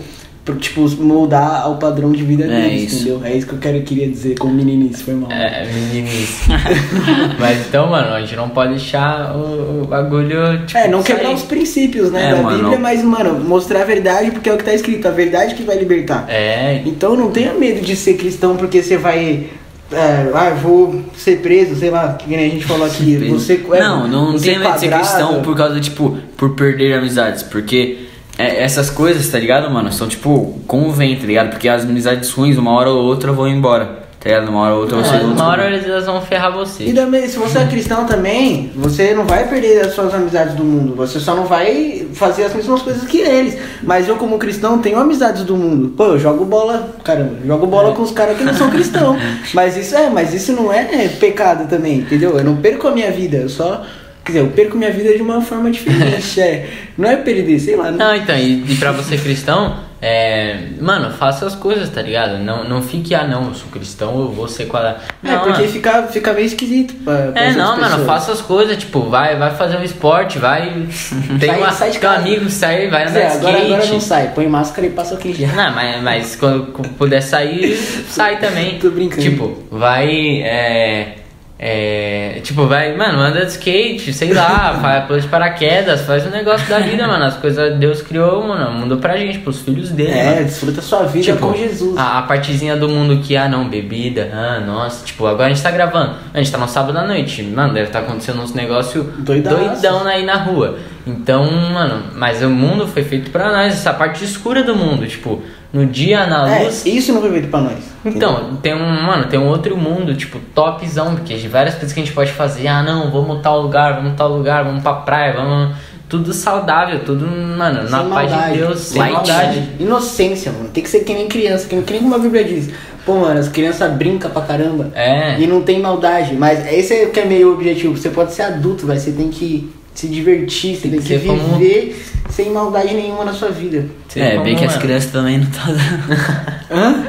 Tipo, 0.58 0.88
moldar 1.00 1.62
ao 1.62 1.76
padrão 1.76 2.10
de 2.10 2.24
vida 2.24 2.44
É 2.44 2.48
deles, 2.48 2.92
isso. 2.92 3.02
entendeu? 3.08 3.20
É 3.24 3.36
isso 3.36 3.46
que 3.46 3.52
eu 3.52 3.58
quero, 3.58 3.80
queria 3.82 4.08
dizer 4.08 4.36
com 4.36 4.48
meninice, 4.48 5.04
foi 5.04 5.14
mal. 5.14 5.30
É, 5.30 5.64
meninice. 5.72 6.50
Mas 7.38 7.66
então, 7.68 7.88
mano, 7.88 8.14
a 8.14 8.20
gente 8.20 8.34
não 8.34 8.48
pode 8.48 8.72
deixar 8.72 9.36
o, 9.36 9.82
o 9.82 9.86
bagulho. 9.86 10.66
Tipo, 10.66 10.78
É, 10.78 10.88
não 10.88 11.02
quebrar 11.04 11.26
sair. 11.26 11.34
os 11.34 11.42
princípios, 11.42 12.10
né, 12.10 12.30
É, 12.30 12.34
da 12.34 12.42
mano. 12.42 12.56
Bíblia, 12.58 12.78
mas, 12.80 13.04
mano, 13.04 13.38
mostrar 13.44 13.82
a 13.82 13.84
verdade 13.84 14.30
porque 14.32 14.48
é 14.48 14.52
o 14.54 14.56
que 14.56 14.64
tá 14.64 14.74
escrito, 14.74 15.06
a 15.06 15.10
verdade 15.12 15.54
que 15.54 15.62
vai 15.62 15.78
libertar. 15.78 16.24
É, 16.28 16.82
Então 16.84 17.14
não 17.16 17.30
tenha 17.30 17.52
medo 17.54 17.80
de 17.84 17.94
ser 17.94 18.14
cristão 18.14 18.56
porque 18.56 18.82
você 18.82 18.96
vai. 18.96 19.46
É, 19.92 20.30
ah, 20.34 20.50
eu 20.50 20.56
vou 20.56 21.04
ser 21.16 21.40
preso, 21.40 21.74
sei 21.74 21.90
lá, 21.90 22.14
que 22.14 22.28
nem 22.28 22.46
a 22.46 22.50
gente 22.50 22.64
falou 22.64 22.86
aqui. 22.86 23.16
Você, 23.28 23.64
é, 23.72 23.80
não, 23.80 24.06
não 24.06 24.32
você 24.32 24.50
tem 24.50 24.58
medo 24.58 24.74
de 24.74 24.80
ser 24.80 24.90
cristão 24.90 25.42
por 25.42 25.56
causa, 25.56 25.80
tipo, 25.80 26.16
por 26.36 26.50
perder 26.50 26.94
amizades. 26.94 27.42
Porque 27.42 28.06
é, 28.38 28.62
essas 28.62 28.88
coisas, 28.88 29.28
tá 29.28 29.38
ligado, 29.38 29.70
mano? 29.70 29.92
São, 29.92 30.08
tipo, 30.08 30.60
como 30.66 30.92
vem, 30.92 31.16
tá 31.16 31.26
ligado? 31.26 31.50
Porque 31.50 31.68
as 31.68 31.82
amizades 31.82 32.30
ruins, 32.30 32.56
uma 32.56 32.70
hora 32.72 32.90
ou 32.90 33.04
outra, 33.04 33.32
vão 33.32 33.48
embora. 33.48 33.99
Tá 34.20 34.28
ligado? 34.28 34.50
Uma 34.50 34.60
hora 34.60 34.74
ou 34.74 34.80
outra 34.82 34.98
você. 34.98 35.16
É, 35.16 35.20
uma 35.20 35.48
hora 35.48 35.66
eles 35.74 36.04
vão 36.04 36.20
ferrar 36.20 36.52
você. 36.52 36.84
E 36.84 36.92
também, 36.92 37.26
se 37.26 37.38
você 37.38 37.58
é 37.60 37.66
cristão 37.66 38.04
também, 38.04 38.70
você 38.76 39.14
não 39.14 39.24
vai 39.24 39.48
perder 39.48 39.80
as 39.80 39.94
suas 39.94 40.12
amizades 40.12 40.54
do 40.54 40.62
mundo. 40.62 40.94
Você 40.94 41.18
só 41.18 41.34
não 41.34 41.46
vai 41.46 42.06
fazer 42.12 42.44
as 42.44 42.54
mesmas 42.54 42.82
coisas 42.82 43.08
que 43.08 43.18
eles. 43.18 43.56
Mas 43.82 44.08
eu, 44.08 44.16
como 44.16 44.38
cristão, 44.38 44.78
tenho 44.78 44.98
amizades 44.98 45.42
do 45.42 45.56
mundo. 45.56 45.94
Pô, 45.96 46.04
eu 46.04 46.18
jogo 46.18 46.44
bola, 46.44 46.94
caramba, 47.02 47.38
eu 47.40 47.46
jogo 47.46 47.66
bola 47.66 47.94
com 47.94 48.02
os 48.02 48.10
caras 48.10 48.36
que 48.36 48.44
não 48.44 48.52
são 48.52 48.68
cristãos. 48.68 49.18
Mas 49.54 49.74
isso 49.78 49.96
é, 49.96 50.10
mas 50.10 50.34
isso 50.34 50.52
não 50.52 50.72
é 50.72 51.08
pecado 51.08 51.68
também, 51.68 52.00
entendeu? 52.00 52.36
Eu 52.36 52.44
não 52.44 52.56
perco 52.56 52.88
a 52.88 52.90
minha 52.90 53.10
vida, 53.10 53.38
eu 53.38 53.48
só. 53.48 53.84
Quer 54.22 54.32
dizer, 54.32 54.44
eu 54.44 54.50
perco 54.50 54.76
minha 54.76 54.92
vida 54.92 55.14
de 55.14 55.22
uma 55.22 55.40
forma 55.40 55.70
diferente. 55.70 56.38
é. 56.40 56.68
Não 56.96 57.08
é 57.08 57.16
perder, 57.16 57.58
sei 57.58 57.74
lá. 57.74 57.90
Não, 57.90 58.14
então, 58.14 58.36
e, 58.36 58.70
e 58.70 58.76
pra 58.76 58.92
você 58.92 59.16
cristão, 59.16 59.76
é. 60.02 60.56
Mano, 60.80 61.10
faça 61.10 61.46
as 61.46 61.54
coisas, 61.54 61.88
tá 61.90 62.00
ligado? 62.00 62.38
Não, 62.38 62.64
não 62.68 62.80
fique, 62.82 63.14
ah 63.14 63.26
não, 63.26 63.48
eu 63.48 63.54
sou 63.54 63.68
cristão, 63.70 64.18
eu 64.20 64.28
vou 64.32 64.48
ser 64.48 64.66
quadrado. 64.66 64.98
É, 65.22 65.30
Não, 65.30 65.40
porque 65.40 65.60
mano. 65.60 65.72
fica, 65.72 66.02
fica 66.04 66.32
meio 66.32 66.46
esquisito 66.46 66.94
pra, 67.04 67.32
pra 67.32 67.40
É, 67.42 67.52
não, 67.52 67.76
mano, 67.76 67.82
pessoas. 67.88 68.06
faça 68.06 68.32
as 68.32 68.40
coisas, 68.40 68.76
tipo, 68.78 69.00
vai, 69.02 69.36
vai 69.36 69.50
fazer 69.54 69.76
um 69.76 69.82
esporte, 69.82 70.38
vai. 70.38 70.86
Tem 71.38 71.50
Sai- 71.50 71.58
uma, 71.58 71.72
sai 71.72 71.90
de 71.90 71.98
um 71.98 72.00
casa. 72.00 72.16
amigo, 72.20 72.50
sai, 72.50 72.88
vai 72.88 73.02
andar 73.02 73.12
de 73.12 73.18
agora, 73.26 73.52
skate. 73.58 73.72
agora 73.74 73.86
não 73.86 74.00
sai, 74.00 74.32
põe 74.34 74.46
máscara 74.48 74.86
e 74.86 74.90
passa 74.90 75.14
o 75.14 75.18
que 75.18 75.32
já. 75.34 75.48
Não, 75.48 75.74
mas, 75.74 76.02
mas 76.02 76.36
quando 76.36 76.72
puder 76.96 77.20
sair, 77.20 77.76
sai 78.08 78.38
também. 78.38 78.78
Tô 78.78 78.90
brincando. 78.90 79.22
Tipo, 79.22 79.58
vai. 79.70 80.42
É, 80.42 81.14
é, 81.62 82.40
tipo, 82.42 82.66
vai, 82.66 82.96
mano, 82.96 83.20
anda 83.20 83.44
de 83.44 83.50
skate, 83.52 84.14
sei 84.14 84.32
lá, 84.32 84.78
faz 84.80 85.04
pula 85.04 85.20
de 85.20 85.28
paraquedas, 85.28 86.00
faz 86.00 86.26
um 86.26 86.30
negócio 86.30 86.66
da 86.70 86.78
vida, 86.78 87.06
mano. 87.06 87.22
As 87.22 87.36
coisas 87.36 87.78
Deus 87.78 88.00
criou, 88.00 88.48
mano, 88.48 88.78
mandou 88.78 88.96
pra 88.96 89.14
gente, 89.18 89.40
pros 89.40 89.60
filhos 89.60 89.90
dele, 89.90 90.10
É, 90.10 90.24
mano. 90.36 90.44
desfruta 90.46 90.80
sua 90.80 91.02
vida 91.02 91.32
Tipo, 91.34 91.48
com 91.48 91.54
Jesus. 91.54 91.98
A, 91.98 92.18
a 92.18 92.22
partezinha 92.22 92.76
do 92.78 92.88
mundo 92.88 93.18
que, 93.22 93.36
ah 93.36 93.46
não, 93.46 93.68
bebida, 93.68 94.30
ah, 94.32 94.58
nossa, 94.60 95.04
tipo, 95.04 95.26
agora 95.26 95.46
a 95.46 95.48
gente 95.50 95.62
tá 95.62 95.70
gravando, 95.70 96.14
a 96.32 96.38
gente 96.38 96.50
tá 96.50 96.56
no 96.56 96.66
sábado 96.66 96.96
à 96.96 97.04
noite, 97.04 97.42
mano, 97.42 97.74
deve 97.74 97.90
tá 97.90 97.98
acontecendo 97.98 98.40
uns 98.40 98.54
negócios 98.54 99.04
doidão 99.18 100.06
aí 100.06 100.24
na 100.24 100.36
rua. 100.36 100.78
Então, 101.06 101.44
mano, 101.72 102.04
mas 102.14 102.42
o 102.42 102.48
mundo 102.48 102.86
foi 102.86 103.02
feito 103.04 103.30
pra 103.30 103.52
nós, 103.52 103.74
essa 103.74 103.92
parte 103.92 104.24
escura 104.24 104.62
do 104.62 104.74
mundo, 104.74 105.06
tipo, 105.06 105.42
no 105.72 105.86
dia, 105.86 106.26
na 106.26 106.52
É, 106.52 106.64
luz. 106.64 106.84
isso 106.84 107.12
não 107.12 107.20
foi 107.20 107.30
feito 107.30 107.48
pra 107.48 107.60
nós. 107.60 107.78
Então, 108.04 108.56
tem 108.62 108.74
um, 108.74 109.02
mano, 109.02 109.26
tem 109.26 109.38
um 109.38 109.46
outro 109.48 109.76
mundo, 109.76 110.14
tipo, 110.14 110.38
topzão, 110.54 111.14
porque 111.16 111.34
de 111.36 111.48
várias 111.48 111.74
coisas 111.74 111.92
que 111.92 112.00
a 112.00 112.04
gente 112.04 112.14
pode 112.14 112.32
fazer, 112.32 112.66
ah 112.68 112.82
não, 112.82 113.10
vamos 113.10 113.40
tal 113.42 113.60
lugar, 113.60 113.94
vamos 113.94 114.14
tal 114.16 114.28
lugar, 114.28 114.64
vamos 114.64 114.82
pra 114.82 114.94
praia, 114.94 115.34
vamos. 115.34 115.76
Tudo 116.08 116.32
saudável, 116.32 117.04
tudo, 117.04 117.24
mano, 117.24 117.88
na 117.88 118.00
Sem 118.00 118.08
paz 118.10 118.30
maldade, 118.32 118.52
de 118.52 118.58
Deus, 118.58 118.80
sem 118.80 118.98
light. 119.00 119.12
maldade. 119.12 119.68
Inocência, 119.78 120.50
mano. 120.50 120.68
Tem 120.74 120.82
que 120.82 120.88
ser 120.88 121.00
que 121.04 121.14
nem 121.14 121.28
criança, 121.28 121.68
que 121.68 121.76
nem, 121.76 121.84
que 121.84 121.92
nem 121.92 122.02
como 122.02 122.14
a 122.16 122.18
Bíblia 122.18 122.42
diz. 122.42 122.70
Pô, 123.06 123.14
mano, 123.14 123.38
as 123.38 123.48
crianças 123.48 123.92
brincam 123.92 124.28
pra 124.28 124.42
caramba. 124.42 124.90
É. 124.92 125.38
E 125.40 125.46
não 125.46 125.62
tem 125.62 125.78
maldade. 125.80 126.34
Mas 126.34 126.66
esse 126.72 126.92
é 126.94 127.06
que 127.06 127.20
é 127.20 127.24
meio 127.24 127.52
objetivo. 127.52 127.96
Você 127.96 128.08
pode 128.10 128.32
ser 128.32 128.42
adulto, 128.42 128.88
vai. 128.88 128.98
Você 128.98 129.12
tem 129.12 129.28
que 129.28 129.70
se 129.94 130.08
divertir, 130.08 130.74
você 130.74 130.88
tem, 130.88 130.98
que 131.00 131.06
que, 131.06 131.18
ser 131.20 131.24
como- 131.26 131.58
viver 131.58 131.96
sem 132.30 132.50
maldade 132.50 132.94
nenhuma 132.94 133.24
na 133.24 133.32
sua 133.32 133.50
vida. 133.50 133.84
Sei 134.08 134.22
É, 134.22 134.38
bem 134.38 134.56
que 134.56 134.64
as 134.64 134.72
mano. 134.72 134.82
crianças 134.82 135.10
também 135.12 135.38
não 135.38 135.46
tá 135.46 135.62
dando. 135.66 136.60
Hã? 136.72 137.04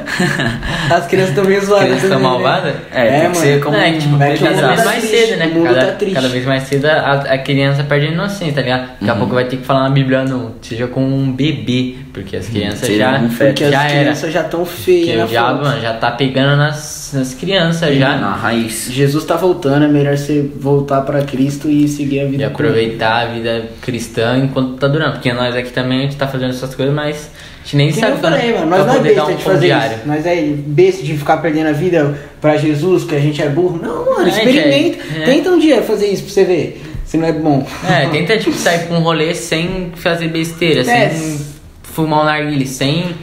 As 0.90 1.06
crianças 1.06 1.30
estão 1.30 1.44
meio 1.44 1.64
zoadas. 1.64 1.86
Criança 1.86 2.08
também, 2.08 2.18
né? 2.22 2.28
malvada? 2.28 2.74
É, 2.92 3.20
tem 3.20 3.30
que 3.30 3.36
ser 3.36 3.60
como 3.62 3.76
é, 3.76 3.92
que, 3.92 3.98
tipo, 3.98 4.20
é 4.20 4.36
cada 4.36 4.66
vez 4.68 4.80
tá 4.80 4.84
mais 4.84 4.98
triste, 5.04 5.26
cedo, 5.26 5.38
né? 5.38 5.46
o 5.46 5.54
mundo 5.54 5.64
cada, 5.66 5.86
tá 5.86 5.92
triste. 5.92 6.14
cada 6.14 6.28
vez 6.28 6.44
mais 6.46 6.62
cedo 6.64 6.86
a, 6.86 7.12
a 7.12 7.38
criança 7.38 7.84
perde 7.84 8.06
a 8.06 8.10
inocência, 8.10 8.54
tá 8.54 8.60
ligado? 8.62 8.88
Daqui 9.00 9.10
a 9.10 9.14
pouco 9.14 9.34
vai 9.34 9.44
ter 9.44 9.56
que 9.58 9.64
falar 9.64 9.84
na 9.84 9.90
Bíblia, 9.90 10.24
não, 10.24 10.52
seja 10.60 10.88
com 10.88 11.00
um 11.04 11.30
bebê, 11.32 11.94
porque 12.12 12.36
as 12.36 12.48
crianças 12.48 12.80
seja 12.80 12.98
já. 12.98 13.20
Porque 13.38 13.70
já 13.70 13.78
as 13.84 13.92
era. 13.92 14.00
crianças 14.00 14.32
já 14.32 14.40
estão 14.42 14.64
Porque 14.64 14.82
feias 14.82 15.18
na 15.18 15.24
o 15.24 15.28
diabo, 15.28 15.62
mano, 15.64 15.80
já 15.80 15.92
tá 15.94 16.10
pegando 16.10 16.56
nas, 16.56 17.12
nas 17.14 17.32
crianças 17.34 17.96
já. 17.96 18.16
Na 18.16 18.32
raiz. 18.34 18.88
Jesus 18.90 19.24
tá 19.24 19.36
voltando, 19.36 19.84
é 19.84 19.88
melhor 19.88 20.16
você 20.18 20.44
voltar 20.56 21.02
pra 21.02 21.22
Cristo 21.22 21.68
e 21.70 21.86
seguir 21.86 22.20
a 22.20 22.24
vida 22.26 22.42
E 22.42 22.46
aproveitar 22.46 23.22
a 23.22 23.26
vida 23.26 23.66
cristã 23.80 24.36
enquanto 24.38 24.74
tá 24.74 24.88
durando. 24.88 25.11
Porque 25.12 25.32
nós 25.32 25.54
aqui 25.56 25.70
também 25.70 26.00
a 26.00 26.02
gente 26.02 26.16
tá 26.16 26.26
fazendo 26.28 26.50
essas 26.50 26.74
coisas, 26.74 26.94
mas 26.94 27.30
a 27.60 27.62
gente 27.64 27.76
nem 27.76 27.88
Que 27.92 28.00
sabe 28.00 28.12
eu 28.12 28.18
falei, 28.18 28.52
mano, 28.54 28.66
nós 28.66 28.86
não 28.86 28.94
é 28.94 28.98
besta 29.00 29.24
um 29.24 29.36
de 29.36 29.42
fazer 29.44 29.66
diário. 29.66 29.96
isso. 29.98 30.06
Nós 30.08 30.26
é 30.26 30.42
besta 30.42 31.02
de 31.02 31.16
ficar 31.16 31.36
perdendo 31.38 31.68
a 31.68 31.72
vida 31.72 32.18
pra 32.40 32.56
Jesus, 32.56 33.04
que 33.04 33.14
a 33.14 33.20
gente 33.20 33.40
é 33.42 33.48
burro. 33.48 33.78
Não, 33.82 34.04
mano, 34.06 34.26
É, 34.26 34.28
experimenta. 34.30 34.70
gente, 34.72 34.98
é. 35.20 35.24
Tenta 35.24 35.50
um 35.50 35.58
dia 35.58 35.82
fazer 35.82 36.06
isso 36.08 36.24
pra 36.24 36.32
você 36.32 36.44
ver 36.44 36.82
se 37.04 37.16
não 37.18 37.26
é 37.28 37.32
bom. 37.32 37.66
É, 37.88 38.06
tenta 38.08 38.38
tipo 38.38 38.56
sair 38.56 38.86
pra 38.86 38.96
um 38.96 39.00
rolê 39.02 39.34
sem 39.34 39.92
fazer 39.96 40.28
besteira, 40.28 40.80
É. 40.90 41.10
sem 41.10 41.38
fumar 41.82 42.22
um 42.22 42.24
narguile, 42.24 42.66
sem 42.66 43.14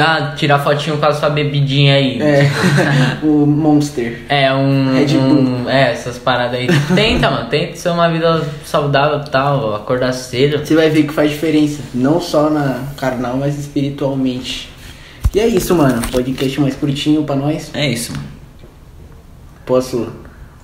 ah, 0.00 0.34
tirar 0.36 0.58
fotinho 0.58 0.98
com 0.98 1.06
a 1.06 1.12
sua 1.12 1.30
bebidinha 1.30 1.94
aí. 1.94 2.20
É, 2.20 2.50
o 3.22 3.46
Monster. 3.46 4.20
É, 4.28 4.52
um, 4.52 4.92
Red 4.94 5.16
um- 5.16 5.68
É, 5.68 5.92
essas 5.92 6.18
paradas 6.18 6.58
aí. 6.60 6.66
Tenta, 6.94 7.30
mano. 7.30 7.48
Tenta 7.48 7.76
ser 7.76 7.88
uma 7.90 8.10
vida 8.10 8.44
saudável 8.64 9.20
e 9.26 9.30
tal, 9.30 9.74
acordar 9.74 10.12
cedo. 10.12 10.58
Você 10.58 10.74
vai 10.74 10.90
ver 10.90 11.04
que 11.04 11.12
faz 11.12 11.30
diferença. 11.30 11.80
Não 11.94 12.20
só 12.20 12.50
na 12.50 12.84
carnal, 12.96 13.36
mas 13.36 13.58
espiritualmente. 13.58 14.70
E 15.34 15.40
é 15.40 15.46
isso, 15.46 15.74
mano. 15.74 16.02
Podcast 16.10 16.60
mais 16.60 16.74
curtinho 16.74 17.22
pra 17.24 17.36
nós. 17.36 17.70
É 17.74 17.88
isso, 17.88 18.12
mano. 18.12 18.24
Posso 19.64 20.10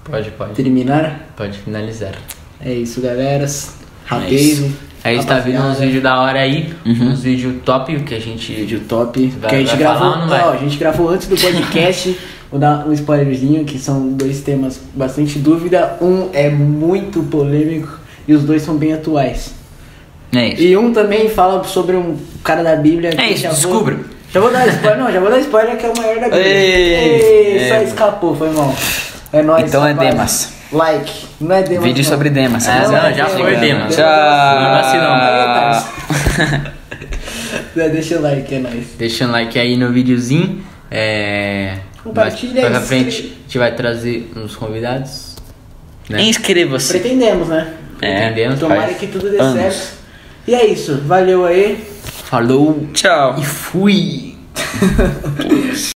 Pode, 0.04 0.30
pode. 0.32 0.52
terminar? 0.54 1.28
Pode 1.36 1.58
finalizar. 1.58 2.14
É 2.60 2.72
isso, 2.72 3.00
galera. 3.00 3.44
isso. 3.44 3.74
Rapaze. 5.04 5.18
Aí 5.20 5.24
tá 5.24 5.38
vindo 5.38 5.60
uns 5.62 5.78
vídeos 5.78 6.02
da 6.02 6.20
hora 6.20 6.40
aí, 6.40 6.72
uns 6.86 7.22
vídeos 7.22 7.56
top 7.64 7.98
que 8.00 8.14
a 8.14 8.20
gente. 8.20 8.52
Vídeo 8.52 8.80
top. 8.88 9.26
Vai- 9.40 9.50
que 9.50 9.56
a 9.56 9.58
gente 9.60 9.76
gravou. 9.76 9.98
falar 10.10 10.18
não 10.22 10.28
vai? 10.28 10.42
ó, 10.42 10.52
a 10.52 10.56
gente 10.56 10.76
gravou 10.78 11.08
antes 11.10 11.26
do 11.28 11.36
podcast. 11.36 12.18
Vou 12.50 12.60
dar 12.60 12.86
um 12.86 12.92
spoilerzinho, 12.92 13.64
que 13.64 13.78
são 13.80 14.08
dois 14.10 14.40
temas 14.42 14.80
bastante 14.94 15.40
dúvida. 15.40 15.96
Um 16.00 16.28
é 16.32 16.48
muito 16.48 17.20
polêmico 17.24 17.98
e 18.28 18.32
os 18.34 18.44
dois 18.44 18.62
são 18.62 18.76
bem 18.76 18.92
atuais. 18.92 19.52
É 20.32 20.48
isso. 20.50 20.62
E 20.62 20.76
um 20.76 20.92
também 20.92 21.28
fala 21.28 21.64
sobre 21.64 21.96
um 21.96 22.16
cara 22.44 22.62
da 22.62 22.76
Bíblia. 22.76 23.10
que 23.10 23.20
É 23.20 23.32
isso, 23.32 23.42
já 23.42 23.48
vou- 23.50 23.56
descubra. 23.58 23.98
Já 24.32 24.40
vou 24.40 24.52
dar 24.52 24.68
spoiler, 24.68 24.98
não, 24.98 25.12
já 25.12 25.18
vou 25.20 25.30
dar 25.30 25.38
spoiler 25.40 25.76
que 25.76 25.86
é 25.86 25.88
o 25.88 25.96
maior 25.96 26.14
da 26.16 26.22
Bíblia. 26.28 26.44
Ei, 26.46 27.56
Ei, 27.58 27.68
só 27.68 27.74
é. 27.74 27.84
escapou, 27.84 28.36
foi 28.36 28.50
mal. 28.50 28.72
É 29.32 29.42
nóis. 29.42 29.64
Então 29.68 29.84
é 29.84 29.90
rapaz. 29.92 30.10
Demas. 30.10 30.52
Like. 30.76 31.12
Não 31.40 31.54
é 31.54 31.62
Demas. 31.62 31.84
Vídeo 31.84 32.02
não. 32.04 32.10
sobre 32.10 32.30
Demas. 32.30 32.66
É, 32.66 32.72
rapaziada. 32.72 33.08
não, 33.10 33.16
já 33.16 33.26
foi. 33.26 33.56
Demas. 33.56 33.94
Tchau. 33.94 34.04
É, 37.76 37.88
Deixa 37.88 38.18
o 38.18 38.22
like, 38.22 38.54
é 38.54 38.58
nóis. 38.60 38.86
Deixando 38.96 39.32
like 39.32 39.58
aí 39.58 39.76
no 39.76 39.92
videozinho. 39.92 40.64
É. 40.90 41.78
Compartilha 42.02 42.66
pra 42.66 42.78
aí, 42.78 42.84
frente 42.84 43.20
a 43.20 43.42
gente 43.42 43.58
vai 43.58 43.74
trazer 43.74 44.30
uns 44.36 44.54
convidados. 44.54 45.36
Né? 46.08 46.22
Inscreva-se. 46.22 46.88
Pretendemos, 46.98 47.48
né? 47.48 47.74
É, 48.00 48.26
Entendemos? 48.26 48.60
Tomara 48.60 48.92
que 48.94 49.06
tudo 49.06 49.30
dê 49.30 49.40
anos. 49.40 49.74
certo. 49.74 49.94
E 50.46 50.54
é 50.54 50.66
isso. 50.66 51.00
Valeu 51.06 51.46
aí. 51.46 51.82
Falou 52.24 52.86
Tchau. 52.92 53.36
e 53.38 53.44
fui! 53.44 54.34